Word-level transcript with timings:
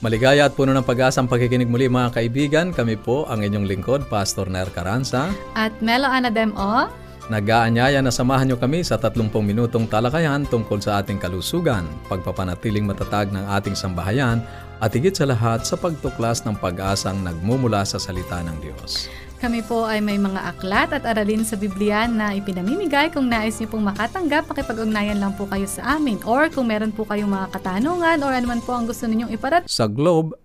Maligaya 0.00 0.48
at 0.48 0.56
puno 0.56 0.72
ng 0.72 0.80
pag-asang 0.80 1.28
pagkikinig 1.28 1.68
muli 1.68 1.84
mga 1.84 2.16
kaibigan. 2.16 2.72
Kami 2.72 2.96
po 2.96 3.28
ang 3.28 3.44
inyong 3.44 3.68
lingkod, 3.68 4.08
Pastor 4.08 4.48
Nair 4.48 4.72
Caranza. 4.72 5.28
At 5.52 5.76
Melo 5.84 6.08
Anadem 6.08 6.56
O. 6.56 6.88
Nag-aanyaya 7.28 8.00
na 8.00 8.08
samahan 8.08 8.48
nyo 8.48 8.56
kami 8.56 8.80
sa 8.80 8.96
30 8.96 9.28
minutong 9.44 9.84
talakayan 9.84 10.48
tungkol 10.48 10.80
sa 10.80 11.04
ating 11.04 11.20
kalusugan, 11.20 11.84
pagpapanatiling 12.08 12.88
matatag 12.88 13.28
ng 13.28 13.44
ating 13.60 13.76
sambahayan, 13.76 14.40
at 14.80 14.88
higit 14.96 15.12
sa 15.12 15.28
lahat 15.28 15.68
sa 15.68 15.76
pagtuklas 15.76 16.48
ng 16.48 16.56
pag-asang 16.56 17.20
nagmumula 17.20 17.84
sa 17.84 18.00
salita 18.00 18.40
ng 18.40 18.56
Diyos. 18.64 19.12
Kami 19.40 19.64
po 19.64 19.88
ay 19.88 20.04
may 20.04 20.20
mga 20.20 20.52
aklat 20.52 20.92
at 20.92 21.08
aralin 21.08 21.48
sa 21.48 21.56
Biblia 21.56 22.04
na 22.04 22.36
ipinamimigay 22.36 23.08
kung 23.08 23.24
nais 23.24 23.56
niyo 23.56 23.72
pong 23.72 23.88
makatanggap, 23.88 24.44
makipag-ugnayan 24.52 25.16
lang 25.16 25.32
po 25.32 25.48
kayo 25.48 25.64
sa 25.64 25.96
amin. 25.96 26.20
Or 26.28 26.52
kung 26.52 26.68
meron 26.68 26.92
po 26.92 27.08
kayong 27.08 27.32
mga 27.32 27.56
katanungan 27.56 28.20
or 28.20 28.36
anuman 28.36 28.60
po 28.60 28.76
ang 28.76 28.84
gusto 28.84 29.08
ninyong 29.08 29.32
iparat. 29.32 29.64
Sa 29.64 29.88
Globe, 29.88 30.36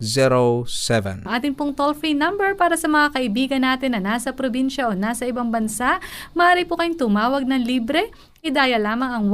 0968-8536-607. 0.00 1.28
Ating 1.28 1.54
pong 1.54 1.76
toll-free 1.76 2.16
number 2.16 2.56
para 2.56 2.74
sa 2.74 2.88
mga 2.88 3.14
kaibigan 3.14 3.62
natin 3.62 3.94
na 3.94 4.00
nasa 4.00 4.32
probinsya 4.32 4.88
o 4.88 4.96
nasa 4.96 5.28
ibang 5.28 5.52
bansa. 5.52 6.00
Maaari 6.32 6.64
po 6.64 6.80
kayong 6.80 6.98
tumawag 6.98 7.44
ng 7.44 7.62
libre 7.62 8.08
Idaya 8.40 8.80
lamang 8.80 9.12
ang 9.12 9.28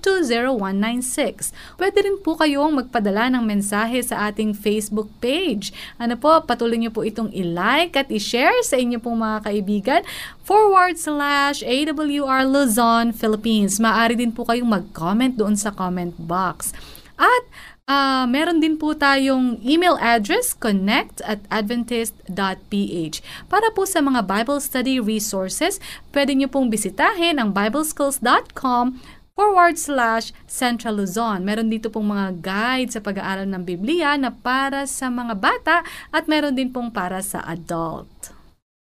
1-800-132-20196. 0.00 1.52
Pwede 1.76 1.98
rin 2.00 2.16
po 2.24 2.32
kayong 2.32 2.80
magpadala 2.80 3.28
ng 3.28 3.44
mensahe 3.44 4.00
sa 4.00 4.32
ating 4.32 4.56
Facebook 4.56 5.12
page. 5.20 5.68
Ano 6.00 6.16
po, 6.16 6.40
patuloy 6.48 6.80
niyo 6.80 6.88
po 6.88 7.04
itong 7.04 7.28
i-like 7.36 7.92
at 7.92 8.08
i-share 8.08 8.56
sa 8.64 8.80
inyo 8.80 8.96
pong 9.04 9.20
mga 9.20 9.52
kaibigan 9.52 10.00
forward 10.40 10.96
slash 10.96 11.60
AWR 11.60 12.48
Luzon, 12.48 13.12
Philippines. 13.12 13.76
Maaari 13.76 14.16
din 14.16 14.32
po 14.32 14.48
kayong 14.48 14.72
mag-comment 14.72 15.36
doon 15.36 15.60
sa 15.60 15.68
comment 15.68 16.16
box. 16.16 16.72
At 17.20 17.52
Uh, 17.88 18.28
meron 18.28 18.60
din 18.60 18.76
po 18.76 18.92
tayong 18.92 19.56
email 19.64 19.96
address, 20.04 20.52
connect 20.52 21.24
at 21.24 21.40
adventist.ph. 21.48 23.16
Para 23.48 23.72
po 23.72 23.88
sa 23.88 24.04
mga 24.04 24.28
Bible 24.28 24.60
study 24.60 25.00
resources, 25.00 25.80
pwede 26.12 26.36
nyo 26.36 26.52
pong 26.52 26.68
bisitahin 26.68 27.40
ang 27.40 27.56
bibleschools.com 27.56 29.00
forward 29.32 29.80
slash 29.80 30.36
Central 30.44 31.00
Luzon. 31.00 31.48
Meron 31.48 31.72
dito 31.72 31.88
pong 31.88 32.12
mga 32.12 32.44
guide 32.44 32.92
sa 32.92 33.00
pag-aaral 33.00 33.48
ng 33.48 33.64
Biblia 33.64 34.20
na 34.20 34.36
para 34.36 34.84
sa 34.84 35.08
mga 35.08 35.32
bata 35.40 35.76
at 36.12 36.28
meron 36.28 36.52
din 36.52 36.68
pong 36.68 36.92
para 36.92 37.24
sa 37.24 37.40
adult. 37.48 38.37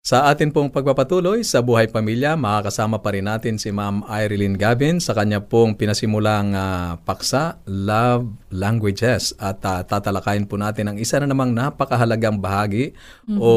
Sa 0.10 0.26
atin 0.26 0.50
pong 0.50 0.74
pagpapatuloy 0.74 1.46
sa 1.46 1.62
buhay 1.62 1.86
pamilya, 1.86 2.34
makakasama 2.34 2.98
pa 2.98 3.14
rin 3.14 3.30
natin 3.30 3.62
si 3.62 3.70
Ma'am 3.70 4.02
Irene 4.10 4.58
Gavin 4.58 4.98
sa 4.98 5.14
kanya 5.14 5.38
pong 5.38 5.78
pinasimulang 5.78 6.58
uh, 6.58 6.98
paksa, 7.06 7.62
Love 7.70 8.26
Languages. 8.50 9.38
At 9.38 9.62
uh, 9.62 9.86
tatalakayin 9.86 10.50
po 10.50 10.58
natin 10.58 10.90
ang 10.90 10.98
isa 10.98 11.22
na 11.22 11.30
namang 11.30 11.54
napakahalagang 11.54 12.42
bahagi 12.42 12.98
mm-hmm. 13.30 13.38
o 13.38 13.52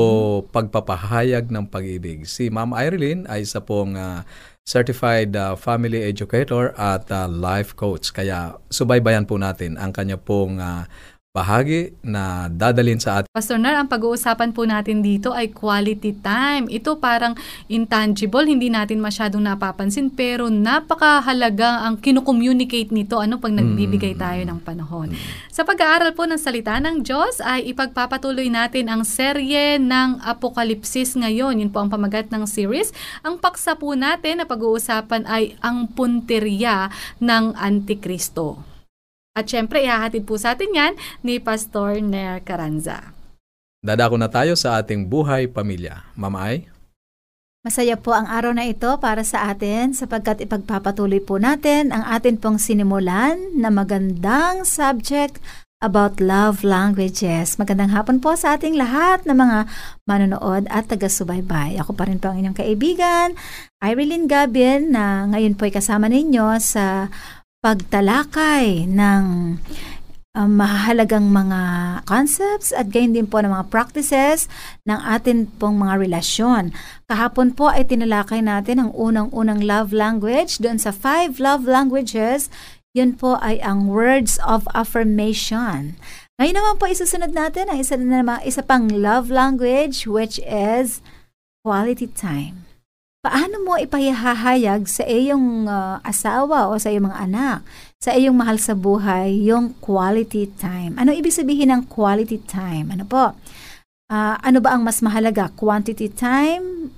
pagpapahayag 0.44 1.48
ng 1.48 1.72
pag-ibig. 1.72 2.28
Si 2.28 2.52
Ma'am 2.52 2.76
Irene 2.76 3.24
ay 3.32 3.48
isa 3.48 3.64
pong 3.64 3.96
uh, 3.96 4.20
certified 4.60 5.32
uh, 5.32 5.56
family 5.56 6.04
educator 6.04 6.76
at 6.76 7.08
uh, 7.08 7.32
life 7.32 7.72
coach. 7.72 8.12
Kaya 8.12 8.60
subaybayan 8.69 9.24
po 9.24 9.40
natin 9.40 9.80
ang 9.80 9.88
kanya 9.88 10.20
pong 10.20 10.60
uh, 10.60 10.84
bahagi 11.32 11.97
na 12.04 12.53
dadalin 12.53 13.00
sa 13.00 13.25
atin. 13.25 13.28
Pastor 13.32 13.56
Nar, 13.56 13.81
ang 13.81 13.88
pag-uusapan 13.88 14.53
po 14.53 14.69
natin 14.69 15.00
dito 15.00 15.32
ay 15.32 15.48
quality 15.48 16.20
time. 16.20 16.69
Ito 16.69 17.00
parang 17.00 17.32
intangible, 17.72 18.44
hindi 18.44 18.69
natin 18.69 19.00
masyadong 19.00 19.41
napapansin, 19.41 20.12
pero 20.12 20.53
napakahalaga 20.53 21.88
ang 21.88 21.97
kino-communicate 22.04 22.93
nito 22.93 23.16
ano 23.16 23.41
pag 23.41 23.56
nagbibigay 23.56 24.12
tayo 24.12 24.44
ng 24.44 24.60
panahon. 24.60 25.16
Sa 25.48 25.65
pag-aaral 25.65 26.12
po 26.12 26.28
ng 26.28 26.37
salita 26.37 26.76
ng 26.76 27.00
Diyos 27.00 27.41
ay 27.41 27.64
ipagpapatuloy 27.72 28.53
natin 28.53 28.93
ang 28.93 29.00
serye 29.00 29.81
ng 29.81 30.20
Apokalipsis 30.20 31.16
ngayon. 31.16 31.64
Yun 31.64 31.72
po 31.72 31.81
ang 31.81 31.88
pamagat 31.88 32.28
ng 32.28 32.44
series. 32.44 32.93
Ang 33.25 33.41
paksa 33.41 33.81
po 33.81 33.97
natin 33.97 34.44
na 34.44 34.47
pag-uusapan 34.47 35.25
ay 35.25 35.56
ang 35.64 35.88
punteriya 35.88 36.93
ng 37.25 37.56
Antikristo. 37.56 38.72
At 39.32 39.48
syempre, 39.48 39.81
ihahatid 39.81 40.28
po 40.28 40.37
sa 40.37 40.53
atin 40.53 40.76
yan 40.76 40.93
ni 41.25 41.41
Pastor 41.41 42.04
Ner 42.04 42.44
Caranza. 42.44 43.16
Dadako 43.81 44.20
na 44.20 44.28
tayo 44.28 44.53
sa 44.60 44.76
ating 44.76 45.09
buhay 45.09 45.48
pamilya. 45.48 46.04
Mamay? 46.12 46.69
Masaya 47.65 47.97
po 47.97 48.12
ang 48.12 48.28
araw 48.28 48.53
na 48.53 48.69
ito 48.69 48.91
para 49.00 49.25
sa 49.25 49.48
atin 49.48 49.97
sapagkat 49.97 50.44
ipagpapatuloy 50.44 51.22
po 51.25 51.41
natin 51.41 51.94
ang 51.94 52.04
atin 52.12 52.37
pong 52.37 52.60
sinimulan 52.60 53.38
na 53.56 53.72
magandang 53.72 54.69
subject 54.69 55.41
about 55.82 56.20
love 56.20 56.60
languages. 56.62 57.56
Magandang 57.56 57.91
hapon 57.91 58.20
po 58.20 58.37
sa 58.37 58.54
ating 58.54 58.76
lahat 58.76 59.25
na 59.25 59.34
mga 59.34 59.59
manonood 60.06 60.69
at 60.70 60.87
taga-subaybay. 60.93 61.81
Ako 61.81 61.97
pa 61.97 62.06
rin 62.06 62.20
po 62.20 62.31
ang 62.31 62.38
inyong 62.38 62.59
kaibigan, 62.59 63.34
Irene 63.82 64.31
Gabin, 64.31 64.94
na 64.94 65.26
ngayon 65.26 65.59
po 65.59 65.66
ay 65.66 65.75
kasama 65.75 66.06
ninyo 66.06 66.59
sa 66.62 67.10
pagtalakay 67.62 68.91
ng 68.91 69.25
um, 70.34 70.50
mahalagang 70.50 71.31
mga 71.31 71.61
concepts 72.11 72.75
at 72.75 72.91
gayon 72.91 73.15
din 73.15 73.31
po 73.31 73.39
ng 73.39 73.55
mga 73.55 73.71
practices 73.71 74.50
ng 74.83 74.99
atin 74.99 75.47
pong 75.62 75.78
mga 75.78 76.03
relasyon. 76.03 76.75
Kahapon 77.06 77.55
po 77.55 77.71
ay 77.71 77.87
tinalakay 77.87 78.43
natin 78.43 78.83
ang 78.83 78.91
unang-unang 78.91 79.62
love 79.62 79.95
language 79.95 80.59
doon 80.59 80.83
sa 80.83 80.91
five 80.91 81.39
love 81.39 81.62
languages. 81.62 82.50
Yun 82.99 83.15
po 83.15 83.39
ay 83.39 83.62
ang 83.62 83.87
words 83.87 84.43
of 84.43 84.67
affirmation. 84.75 85.94
Ngayon 86.43 86.56
naman 86.59 86.77
po 86.83 86.91
isusunod 86.91 87.31
natin 87.31 87.71
ang 87.71 87.79
isa, 87.79 87.94
na 87.94 88.43
isa 88.43 88.67
pang 88.67 88.91
love 88.91 89.31
language 89.31 90.11
which 90.11 90.43
is 90.43 90.99
quality 91.62 92.11
time 92.11 92.72
paano 93.22 93.62
mo 93.62 93.78
ipahahayag 93.78 94.91
sa 94.91 95.06
iyong 95.06 95.71
uh, 95.71 96.03
asawa 96.03 96.66
o 96.66 96.75
sa 96.75 96.91
iyong 96.91 97.06
mga 97.06 97.21
anak, 97.31 97.59
sa 98.03 98.19
iyong 98.19 98.34
mahal 98.34 98.59
sa 98.59 98.75
buhay, 98.75 99.47
yung 99.47 99.78
quality 99.78 100.50
time? 100.58 100.99
Ano 100.99 101.14
ibig 101.14 101.31
sabihin 101.31 101.70
ng 101.70 101.87
quality 101.87 102.43
time? 102.43 102.91
Ano 102.91 103.06
po? 103.06 103.38
Uh, 104.11 104.37
ano 104.43 104.58
ba 104.58 104.75
ang 104.75 104.82
mas 104.82 104.99
mahalaga? 105.06 105.55
Quantity 105.55 106.11
time 106.11 106.91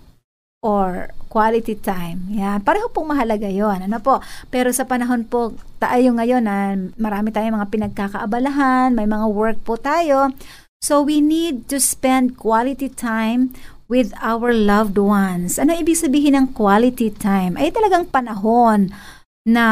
or 0.65 1.13
quality 1.29 1.77
time? 1.77 2.33
Yan. 2.33 2.65
Pareho 2.65 2.89
pong 2.89 3.13
mahalaga 3.13 3.47
yon 3.53 3.85
Ano 3.85 4.01
po? 4.01 4.25
Pero 4.49 4.73
sa 4.73 4.89
panahon 4.89 5.29
po 5.29 5.53
tayo 5.77 6.09
ngayon 6.17 6.41
na 6.41 6.73
marami 6.97 7.37
tayong 7.37 7.61
mga 7.61 7.69
pinagkakaabalahan, 7.69 8.97
may 8.97 9.05
mga 9.05 9.29
work 9.29 9.61
po 9.61 9.77
tayo. 9.77 10.33
So 10.85 11.01
we 11.01 11.25
need 11.25 11.65
to 11.73 11.81
spend 11.81 12.37
quality 12.37 12.93
time 12.93 13.57
with 13.89 14.13
our 14.21 14.53
loved 14.53 15.01
ones. 15.01 15.57
Ano 15.57 15.73
ibig 15.73 15.97
sabihin 15.97 16.37
ng 16.37 16.53
quality 16.53 17.09
time? 17.09 17.57
Ay 17.57 17.73
talagang 17.73 18.13
panahon 18.13 18.93
na 19.49 19.65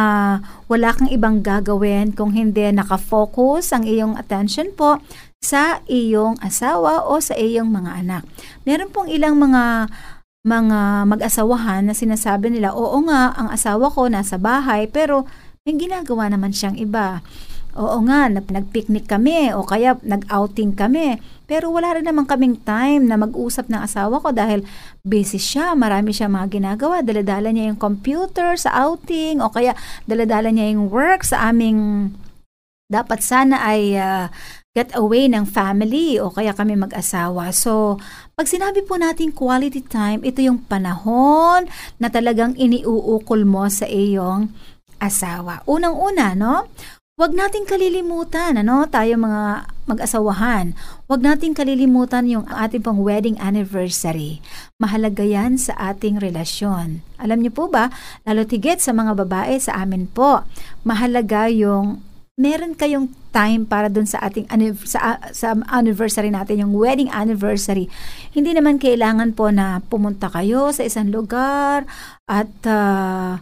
wala 0.73 0.97
kang 0.97 1.13
ibang 1.13 1.45
gagawin 1.45 2.17
kung 2.17 2.33
hindi 2.33 2.65
nakafocus 2.73 3.77
ang 3.77 3.85
iyong 3.85 4.17
attention 4.17 4.73
po 4.73 5.05
sa 5.45 5.85
iyong 5.85 6.41
asawa 6.41 7.05
o 7.05 7.21
sa 7.21 7.37
iyong 7.37 7.69
mga 7.69 7.93
anak. 8.09 8.25
Meron 8.65 8.89
pong 8.89 9.13
ilang 9.13 9.37
mga 9.37 9.93
mga 10.49 11.07
mag-asawahan 11.13 11.87
na 11.87 11.95
sinasabi 11.95 12.49
nila, 12.51 12.73
oo 12.73 12.99
nga, 13.05 13.37
ang 13.37 13.53
asawa 13.53 13.93
ko 13.93 14.09
nasa 14.09 14.41
bahay, 14.41 14.91
pero 14.91 15.29
may 15.63 15.79
ginagawa 15.79 16.27
naman 16.27 16.51
siyang 16.51 16.75
iba. 16.75 17.23
Oo 17.73 18.05
nga, 18.05 18.29
nag-picnic 18.29 19.09
kami 19.09 19.49
o 19.57 19.65
kaya 19.65 19.97
nag-outing 20.05 20.77
kami. 20.77 21.17
Pero 21.49 21.73
wala 21.73 21.97
rin 21.97 22.05
naman 22.05 22.29
kaming 22.29 22.61
time 22.61 23.09
na 23.09 23.17
mag-usap 23.17 23.73
ng 23.73 23.81
asawa 23.81 24.21
ko 24.21 24.29
dahil 24.29 24.61
busy 25.01 25.41
siya, 25.41 25.73
marami 25.73 26.13
siya 26.13 26.29
mga 26.29 26.53
ginagawa. 26.53 27.01
Daladala 27.01 27.49
niya 27.49 27.73
yung 27.73 27.81
computer 27.81 28.61
sa 28.61 28.77
outing 28.77 29.41
o 29.41 29.49
kaya 29.49 29.73
daladala 30.05 30.53
niya 30.53 30.77
yung 30.77 30.93
work 30.93 31.25
sa 31.25 31.49
aming 31.49 32.13
dapat 32.93 33.25
sana 33.25 33.65
ay 33.65 33.97
uh, 33.97 34.29
get 34.77 34.93
away 34.93 35.25
ng 35.29 35.49
family 35.49 36.21
o 36.21 36.29
kaya 36.29 36.53
kami 36.53 36.77
mag-asawa. 36.77 37.49
So, 37.57 37.97
pag 38.37 38.49
sinabi 38.49 38.85
po 38.85 39.01
natin 39.01 39.33
quality 39.33 39.81
time, 39.81 40.21
ito 40.25 40.45
yung 40.45 40.61
panahon 40.69 41.69
na 41.97 42.13
talagang 42.13 42.53
iniuukol 42.57 43.49
mo 43.49 43.65
sa 43.73 43.89
iyong 43.89 44.53
asawa. 45.01 45.65
Unang-una, 45.65 46.37
no? 46.37 46.69
Huwag 47.23 47.39
nating 47.39 47.71
kalilimutan, 47.71 48.59
ano, 48.59 48.83
tayo 48.91 49.15
mga 49.15 49.71
mag-asawahan. 49.87 50.75
Huwag 51.07 51.23
nating 51.23 51.55
kalilimutan 51.55 52.27
yung 52.27 52.43
ating 52.51 52.83
pang 52.83 52.99
wedding 52.99 53.39
anniversary. 53.39 54.43
Mahalaga 54.83 55.23
yan 55.23 55.55
sa 55.55 55.71
ating 55.95 56.19
relasyon. 56.19 56.99
Alam 57.23 57.47
niyo 57.47 57.55
po 57.55 57.71
ba, 57.71 57.95
lalo 58.27 58.43
tigit 58.43 58.83
sa 58.83 58.91
mga 58.91 59.15
babae 59.23 59.55
sa 59.63 59.79
amin 59.87 60.11
po, 60.11 60.43
mahalaga 60.83 61.47
yung 61.47 62.03
meron 62.35 62.75
kayong 62.75 63.07
time 63.31 63.71
para 63.71 63.87
dun 63.87 64.11
sa 64.11 64.19
ating 64.27 64.51
sa, 64.83 65.23
sa 65.31 65.55
anniversary 65.71 66.35
natin, 66.35 66.67
yung 66.67 66.75
wedding 66.75 67.07
anniversary. 67.15 67.87
Hindi 68.35 68.51
naman 68.51 68.83
kailangan 68.83 69.39
po 69.39 69.55
na 69.55 69.79
pumunta 69.79 70.27
kayo 70.27 70.75
sa 70.75 70.83
isang 70.83 71.15
lugar 71.15 71.87
at 72.27 72.51
uh, 72.67 73.39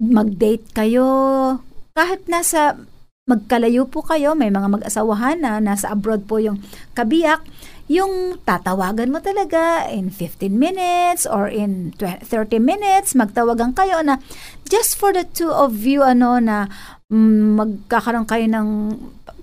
mag-date 0.00 0.72
kayo. 0.72 1.60
Kahit 1.96 2.28
nasa 2.28 2.76
magkalayo 3.24 3.88
po 3.88 4.04
kayo, 4.04 4.36
may 4.36 4.52
mga 4.52 4.68
mag-asawahan 4.68 5.40
na 5.40 5.58
nasa 5.64 5.90
abroad 5.90 6.28
po 6.28 6.36
yung 6.36 6.60
kabiyak, 6.92 7.40
yung 7.88 8.36
tatawagan 8.44 9.08
mo 9.08 9.24
talaga 9.24 9.88
in 9.88 10.12
15 10.12 10.52
minutes 10.52 11.24
or 11.24 11.48
in 11.48 11.96
30 11.96 12.22
minutes, 12.60 13.16
magtawagan 13.16 13.72
kayo 13.72 14.04
na 14.04 14.20
just 14.68 15.00
for 15.00 15.10
the 15.16 15.24
two 15.24 15.48
of 15.48 15.88
you, 15.88 16.04
ano, 16.04 16.36
na 16.36 16.68
mm, 17.08 17.56
magkakaroon 17.56 18.28
kayo 18.28 18.44
ng 18.44 18.68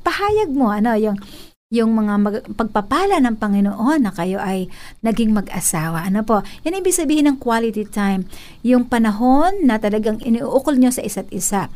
pahayag 0.06 0.54
mo, 0.54 0.70
ano, 0.70 0.94
yung 0.94 1.18
yung 1.74 1.90
mga 1.98 2.14
mag- 2.22 2.46
pagpapala 2.54 3.18
ng 3.18 3.42
Panginoon 3.42 4.06
na 4.06 4.14
kayo 4.14 4.38
ay 4.38 4.70
naging 5.02 5.34
mag-asawa. 5.34 6.06
Ano 6.06 6.22
po? 6.22 6.46
Yan 6.70 6.78
ibig 6.78 6.94
sabihin 6.94 7.26
ng 7.26 7.42
quality 7.42 7.90
time. 7.90 8.30
Yung 8.62 8.86
panahon 8.86 9.66
na 9.66 9.82
talagang 9.82 10.22
iniuukol 10.22 10.78
nyo 10.78 10.94
sa 10.94 11.02
isa't 11.02 11.34
isa. 11.34 11.74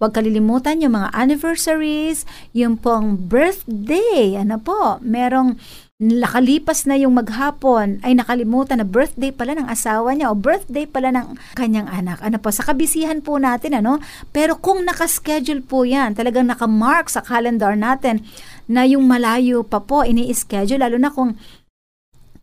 Huwag 0.00 0.16
kalilimutan 0.16 0.80
yung 0.80 0.96
mga 0.96 1.12
anniversaries, 1.12 2.24
yung 2.56 2.80
pong 2.80 3.20
birthday. 3.28 4.32
Ano 4.32 4.56
po? 4.56 4.96
Merong 5.04 5.60
nakalipas 6.00 6.88
na 6.88 6.96
yung 6.96 7.20
maghapon 7.20 8.00
ay 8.00 8.16
nakalimutan 8.16 8.80
na 8.80 8.88
birthday 8.88 9.28
pala 9.28 9.52
ng 9.52 9.68
asawa 9.68 10.16
niya 10.16 10.32
o 10.32 10.34
birthday 10.40 10.88
pala 10.88 11.12
ng 11.12 11.36
kanyang 11.52 11.84
anak. 11.92 12.16
Ano 12.24 12.40
po, 12.40 12.48
sa 12.48 12.64
kabisihan 12.64 13.20
po 13.20 13.36
natin, 13.36 13.76
ano? 13.76 14.00
Pero 14.32 14.56
kung 14.56 14.88
nakaschedule 14.88 15.60
po 15.60 15.84
yan, 15.84 16.16
talagang 16.16 16.48
nakamark 16.48 17.12
sa 17.12 17.20
calendar 17.20 17.76
natin 17.76 18.24
na 18.64 18.88
yung 18.88 19.04
malayo 19.04 19.60
pa 19.60 19.84
po 19.84 20.00
ini-schedule, 20.00 20.80
lalo 20.80 20.96
na 20.96 21.12
kung 21.12 21.36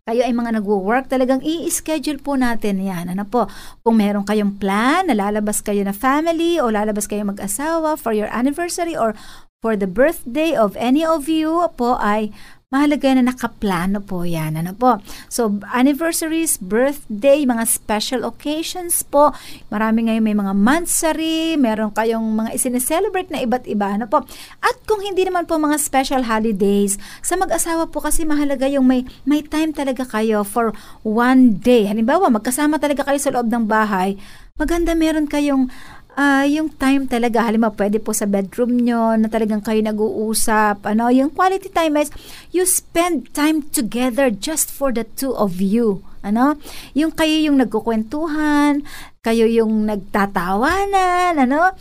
kayo 0.07 0.23
ay 0.23 0.31
mga 0.31 0.63
nagwo-work, 0.63 1.11
talagang 1.11 1.43
i-schedule 1.43 2.23
po 2.23 2.39
natin 2.39 2.79
yan. 2.79 3.11
Ano 3.11 3.27
po, 3.27 3.51
kung 3.83 3.99
meron 3.99 4.23
kayong 4.23 4.55
plan 4.55 5.03
na 5.03 5.11
lalabas 5.11 5.59
kayo 5.59 5.83
na 5.83 5.91
family 5.91 6.63
o 6.63 6.71
lalabas 6.71 7.11
kayo 7.11 7.27
mag-asawa 7.27 7.99
for 7.99 8.15
your 8.15 8.31
anniversary 8.31 8.95
or 8.95 9.11
for 9.59 9.75
the 9.75 9.89
birthday 9.89 10.55
of 10.55 10.79
any 10.79 11.03
of 11.03 11.27
you 11.27 11.67
po 11.75 11.99
ay 11.99 12.31
mahalaga 12.67 13.15
na 13.15 13.31
nakaplano 13.31 14.03
po 14.03 14.27
yan. 14.27 14.59
Ano 14.59 14.75
po? 14.75 14.99
So, 15.31 15.55
anniversaries, 15.71 16.59
birthday, 16.59 17.47
mga 17.47 17.63
special 17.63 18.27
occasions 18.27 19.07
po. 19.07 19.31
Marami 19.71 20.11
ngayon 20.11 20.19
may 20.27 20.35
mga 20.35 20.51
monthsary, 20.51 21.55
meron 21.55 21.95
kayong 21.95 22.27
mga 22.27 22.59
isineselebrate 22.59 23.31
na 23.31 23.39
iba't 23.39 23.71
iba. 23.71 23.95
Ano 23.95 24.11
po? 24.11 24.27
At 24.59 24.83
kung 24.83 24.99
hindi 24.99 25.23
naman 25.23 25.47
po 25.47 25.55
mga 25.55 25.79
special 25.79 26.27
holidays, 26.27 26.99
sa 27.23 27.39
mag-asawa 27.39 27.87
po 27.87 28.03
kasi 28.03 28.27
mahalaga 28.27 28.67
yung 28.67 28.83
may, 28.83 29.07
may 29.23 29.47
time 29.47 29.71
talaga 29.71 30.03
kayo 30.03 30.43
for 30.43 30.75
one 31.07 31.63
day. 31.63 31.87
Halimbawa, 31.87 32.27
magkasama 32.27 32.83
talaga 32.83 33.07
kayo 33.07 33.19
sa 33.23 33.31
loob 33.31 33.47
ng 33.47 33.63
bahay. 33.63 34.19
Maganda 34.59 34.91
meron 34.91 35.29
kayong 35.29 35.71
uh, 36.17 36.43
yung 36.49 36.73
time 36.73 37.05
talaga, 37.05 37.45
halimbawa 37.45 37.77
pwede 37.77 38.01
po 38.01 38.11
sa 38.11 38.25
bedroom 38.25 38.81
nyo 38.81 39.13
na 39.15 39.29
talagang 39.29 39.61
kayo 39.61 39.79
nag-uusap. 39.85 40.83
Ano, 40.83 41.13
yung 41.13 41.29
quality 41.31 41.69
time 41.69 42.01
is 42.01 42.09
you 42.49 42.65
spend 42.65 43.29
time 43.37 43.61
together 43.69 44.33
just 44.33 44.73
for 44.73 44.89
the 44.89 45.05
two 45.15 45.31
of 45.37 45.61
you. 45.61 46.01
Ano? 46.25 46.59
Yung 46.97 47.13
kayo 47.13 47.37
yung 47.47 47.61
nagkukwentuhan, 47.61 48.83
kayo 49.21 49.45
yung 49.47 49.85
nagtatawanan, 49.87 51.37
ano? 51.37 51.71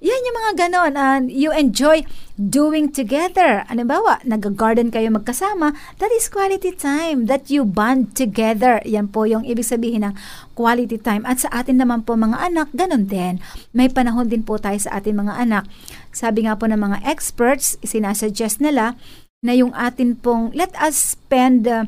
Yan 0.00 0.24
yung 0.24 0.36
mga 0.40 0.52
ganon. 0.66 0.92
Uh, 0.96 1.20
you 1.28 1.52
enjoy 1.52 2.00
doing 2.40 2.88
together. 2.88 3.68
Ano 3.68 3.84
ba? 3.84 4.00
Nag-garden 4.24 4.88
kayo 4.88 5.12
magkasama. 5.12 5.76
That 6.00 6.08
is 6.16 6.32
quality 6.32 6.72
time. 6.72 7.28
That 7.28 7.52
you 7.52 7.68
bond 7.68 8.16
together. 8.16 8.80
Yan 8.88 9.12
po 9.12 9.28
yung 9.28 9.44
ibig 9.44 9.68
sabihin 9.68 10.08
ng 10.08 10.16
quality 10.56 10.96
time. 10.96 11.28
At 11.28 11.44
sa 11.44 11.52
atin 11.52 11.84
naman 11.84 12.08
po 12.08 12.16
mga 12.16 12.48
anak, 12.48 12.72
ganon 12.72 13.12
din. 13.12 13.44
May 13.76 13.92
panahon 13.92 14.32
din 14.32 14.40
po 14.40 14.56
tayo 14.56 14.80
sa 14.80 14.96
ating 14.96 15.20
mga 15.20 15.36
anak. 15.36 15.68
Sabi 16.16 16.48
nga 16.48 16.56
po 16.56 16.64
ng 16.64 16.80
mga 16.80 17.04
experts, 17.04 17.76
sinasuggest 17.84 18.64
nila 18.64 18.96
na 19.44 19.52
yung 19.52 19.76
atin 19.76 20.16
pong, 20.16 20.52
let 20.56 20.72
us 20.80 21.16
spend 21.16 21.68
uh, 21.68 21.84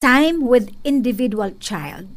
time 0.00 0.48
with 0.48 0.72
individual 0.80 1.52
child. 1.60 2.08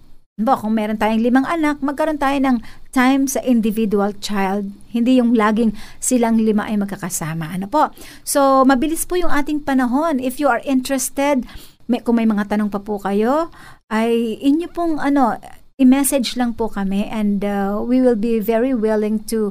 Ba, 0.43 0.57
kung 0.57 0.75
meron 0.75 0.97
tayong 0.99 1.21
limang 1.21 1.47
anak, 1.47 1.79
magkaroon 1.79 2.19
tayo 2.19 2.37
ng 2.37 2.57
time 2.91 3.25
sa 3.25 3.39
individual 3.41 4.11
child. 4.19 4.69
Hindi 4.91 5.21
yung 5.21 5.33
laging 5.37 5.73
silang 6.01 6.41
lima 6.41 6.67
ay 6.67 6.77
magkakasama. 6.81 7.53
Ano 7.53 7.71
po? 7.71 7.89
So, 8.27 8.67
mabilis 8.67 9.07
po 9.07 9.15
yung 9.15 9.31
ating 9.31 9.63
panahon. 9.63 10.19
If 10.19 10.41
you 10.41 10.51
are 10.51 10.61
interested, 10.67 11.47
may, 11.87 12.03
kung 12.03 12.19
may 12.19 12.27
mga 12.27 12.51
tanong 12.51 12.71
pa 12.71 12.83
po 12.83 12.99
kayo, 12.99 13.51
ay 13.91 14.39
inyo 14.39 14.67
pong 14.71 14.99
ano, 14.99 15.35
i-message 15.81 16.37
lang 16.37 16.53
po 16.53 16.69
kami 16.69 17.09
and 17.09 17.41
uh, 17.41 17.81
we 17.81 17.99
will 17.99 18.17
be 18.17 18.37
very 18.37 18.71
willing 18.71 19.17
to 19.25 19.49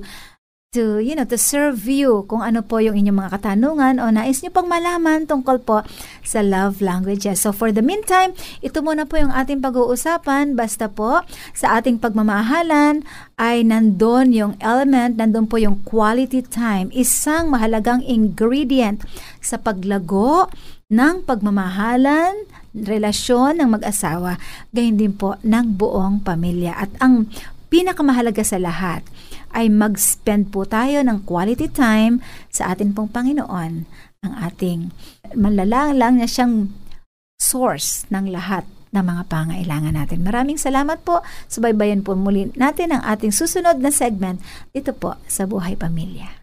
to, 0.70 1.02
you 1.02 1.18
know, 1.18 1.26
to 1.26 1.34
serve 1.34 1.90
you 1.90 2.22
kung 2.30 2.46
ano 2.46 2.62
po 2.62 2.78
yung 2.78 2.94
inyong 2.94 3.26
mga 3.26 3.34
katanungan 3.34 3.98
o 3.98 4.06
nais 4.14 4.38
nyo 4.38 4.54
pang 4.54 4.70
malaman 4.70 5.26
tungkol 5.26 5.58
po 5.58 5.82
sa 6.22 6.46
love 6.46 6.78
languages. 6.78 7.42
So 7.42 7.50
for 7.50 7.74
the 7.74 7.82
meantime, 7.82 8.38
ito 8.62 8.78
muna 8.78 9.02
po 9.02 9.18
yung 9.18 9.34
ating 9.34 9.58
pag-uusapan. 9.58 10.54
Basta 10.54 10.86
po 10.86 11.26
sa 11.58 11.74
ating 11.82 11.98
pagmamahalan 11.98 13.02
ay 13.34 13.66
nandun 13.66 14.30
yung 14.30 14.54
element, 14.62 15.18
nandun 15.18 15.50
po 15.50 15.58
yung 15.58 15.82
quality 15.82 16.38
time. 16.46 16.86
Isang 16.94 17.50
mahalagang 17.50 18.06
ingredient 18.06 19.02
sa 19.42 19.58
paglago 19.58 20.54
ng 20.86 21.26
pagmamahalan, 21.26 22.46
relasyon 22.78 23.58
ng 23.58 23.74
mag-asawa, 23.74 24.38
gayon 24.70 24.94
din 24.94 25.18
po 25.18 25.34
ng 25.42 25.74
buong 25.74 26.22
pamilya. 26.22 26.78
At 26.78 26.94
ang 27.02 27.26
pinakamahalaga 27.74 28.46
sa 28.46 28.62
lahat 28.62 29.02
ay 29.54 29.70
mag-spend 29.70 30.54
po 30.54 30.66
tayo 30.66 31.02
ng 31.02 31.26
quality 31.26 31.66
time 31.70 32.22
sa 32.50 32.74
atin 32.74 32.94
pong 32.94 33.10
Panginoon, 33.10 33.72
ang 34.20 34.32
ating 34.36 34.92
malalang 35.32 35.96
lang 35.96 36.12
niya 36.20 36.28
siyang 36.28 36.68
source 37.40 38.04
ng 38.12 38.28
lahat 38.28 38.68
ng 38.90 39.04
mga 39.06 39.22
pangailangan 39.30 39.94
natin. 39.94 40.26
Maraming 40.26 40.58
salamat 40.58 41.00
po. 41.06 41.22
Subaybayan 41.46 42.02
po 42.02 42.18
muli 42.18 42.50
natin 42.58 42.90
ang 42.90 43.02
ating 43.06 43.30
susunod 43.30 43.78
na 43.78 43.94
segment 43.94 44.42
dito 44.74 44.90
po 44.90 45.14
sa 45.30 45.46
Buhay 45.46 45.78
Pamilya. 45.78 46.39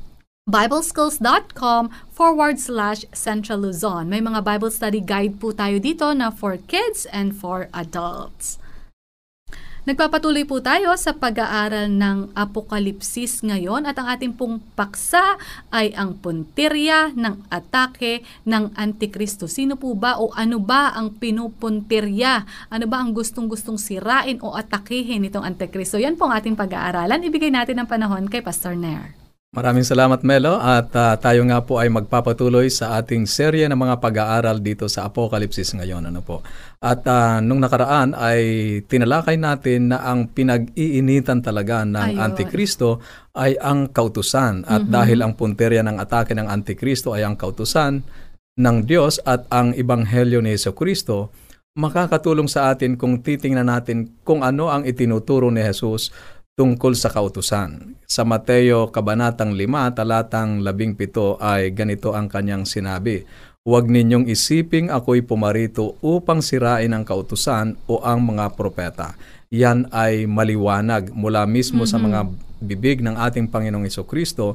BibleSkills.com 0.48 1.92
forward 2.08 2.56
slash 2.56 3.04
Central 3.12 3.60
Luzon. 3.60 4.08
May 4.08 4.24
mga 4.24 4.40
Bible 4.40 4.72
study 4.72 5.04
guide 5.04 5.36
po 5.36 5.52
tayo 5.52 5.76
dito 5.76 6.16
na 6.16 6.32
for 6.32 6.56
kids 6.56 7.04
and 7.12 7.36
for 7.36 7.68
adults. 7.76 8.56
Nagpapatuloy 9.86 10.42
po 10.50 10.58
tayo 10.58 10.90
sa 10.98 11.14
pag-aaral 11.14 11.86
ng 11.86 12.34
Apokalipsis 12.34 13.38
ngayon 13.46 13.86
at 13.86 13.94
ang 13.94 14.10
ating 14.10 14.34
pong 14.34 14.58
paksa 14.74 15.38
ay 15.70 15.94
ang 15.94 16.18
puntirya 16.18 17.14
ng 17.14 17.46
atake 17.46 18.26
ng 18.50 18.74
Antikristo. 18.74 19.46
Sino 19.46 19.78
po 19.78 19.94
ba 19.94 20.18
o 20.18 20.34
ano 20.34 20.58
ba 20.58 20.90
ang 20.90 21.14
pinupuntirya? 21.14 22.66
Ano 22.66 22.90
ba 22.90 22.98
ang 22.98 23.14
gustong-gustong 23.14 23.78
sirain 23.78 24.42
o 24.42 24.58
atakehin 24.58 25.22
itong 25.30 25.46
Antikristo? 25.46 26.02
Yan 26.02 26.18
po 26.18 26.26
ang 26.26 26.34
ating 26.34 26.58
pag-aaralan. 26.58 27.22
Ibigay 27.22 27.54
natin 27.54 27.78
ang 27.78 27.86
panahon 27.86 28.26
kay 28.26 28.42
Pastor 28.42 28.74
Nair. 28.74 29.25
Maraming 29.56 29.88
salamat 29.88 30.20
Melo 30.20 30.60
at 30.60 30.92
uh, 30.92 31.16
tayo 31.16 31.40
nga 31.48 31.64
po 31.64 31.80
ay 31.80 31.88
magpapatuloy 31.88 32.68
sa 32.68 33.00
ating 33.00 33.24
serye 33.24 33.64
ng 33.64 33.80
mga 33.80 34.04
pag-aaral 34.04 34.60
dito 34.60 34.84
sa 34.84 35.08
Apokalipsis 35.08 35.72
ngayon 35.72 36.12
ano 36.12 36.20
po. 36.20 36.44
At 36.76 37.00
uh, 37.08 37.40
nung 37.40 37.64
nakaraan 37.64 38.12
ay 38.12 38.40
tinalakay 38.84 39.40
natin 39.40 39.96
na 39.96 40.04
ang 40.04 40.28
pinag-iinitan 40.28 41.40
talaga 41.40 41.88
ng 41.88 41.96
Ayun. 41.96 42.20
Antikristo 42.20 43.00
ay 43.32 43.56
ang 43.56 43.88
kautusan 43.88 44.68
at 44.68 44.84
mm-hmm. 44.84 44.92
dahil 44.92 45.18
ang 45.24 45.32
punterya 45.32 45.80
ng 45.80 46.04
atake 46.04 46.36
ng 46.36 46.52
Antikristo 46.52 47.16
ay 47.16 47.24
ang 47.24 47.40
kautusan 47.40 48.04
ng 48.60 48.76
Diyos 48.84 49.24
at 49.24 49.48
ang 49.48 49.72
ebanghelyo 49.72 50.44
ni 50.44 50.52
Yesu 50.52 50.76
Kristo 50.76 51.32
makakatulong 51.76 52.48
sa 52.48 52.72
atin 52.72 52.96
kung 52.96 53.20
titingnan 53.20 53.68
natin 53.68 54.20
kung 54.24 54.40
ano 54.40 54.72
ang 54.72 54.88
itinuturo 54.88 55.52
ni 55.52 55.60
Jesus 55.60 56.08
tungkol 56.56 56.96
sa 56.96 57.12
kautusan. 57.12 58.00
Sa 58.08 58.24
Mateo 58.24 58.88
Kabanatang 58.88 59.52
5, 59.52 59.92
talatang 59.92 60.64
17 60.64 61.36
ay 61.36 61.70
ganito 61.76 62.16
ang 62.16 62.26
kanyang 62.32 62.64
sinabi, 62.64 63.28
Huwag 63.66 63.90
ninyong 63.90 64.30
isiping 64.30 64.94
ako'y 64.94 65.26
pumarito 65.26 65.98
upang 65.98 66.38
sirain 66.38 66.94
ang 66.94 67.02
kautusan 67.02 67.74
o 67.90 67.98
ang 67.98 68.22
mga 68.22 68.54
propeta. 68.54 69.18
Yan 69.50 69.90
ay 69.90 70.24
maliwanag 70.30 71.10
mula 71.10 71.44
mismo 71.50 71.82
mm-hmm. 71.82 71.90
sa 71.90 71.98
mga 71.98 72.20
bibig 72.62 73.02
ng 73.02 73.18
ating 73.18 73.50
Panginoong 73.50 73.90
Kristo 74.06 74.54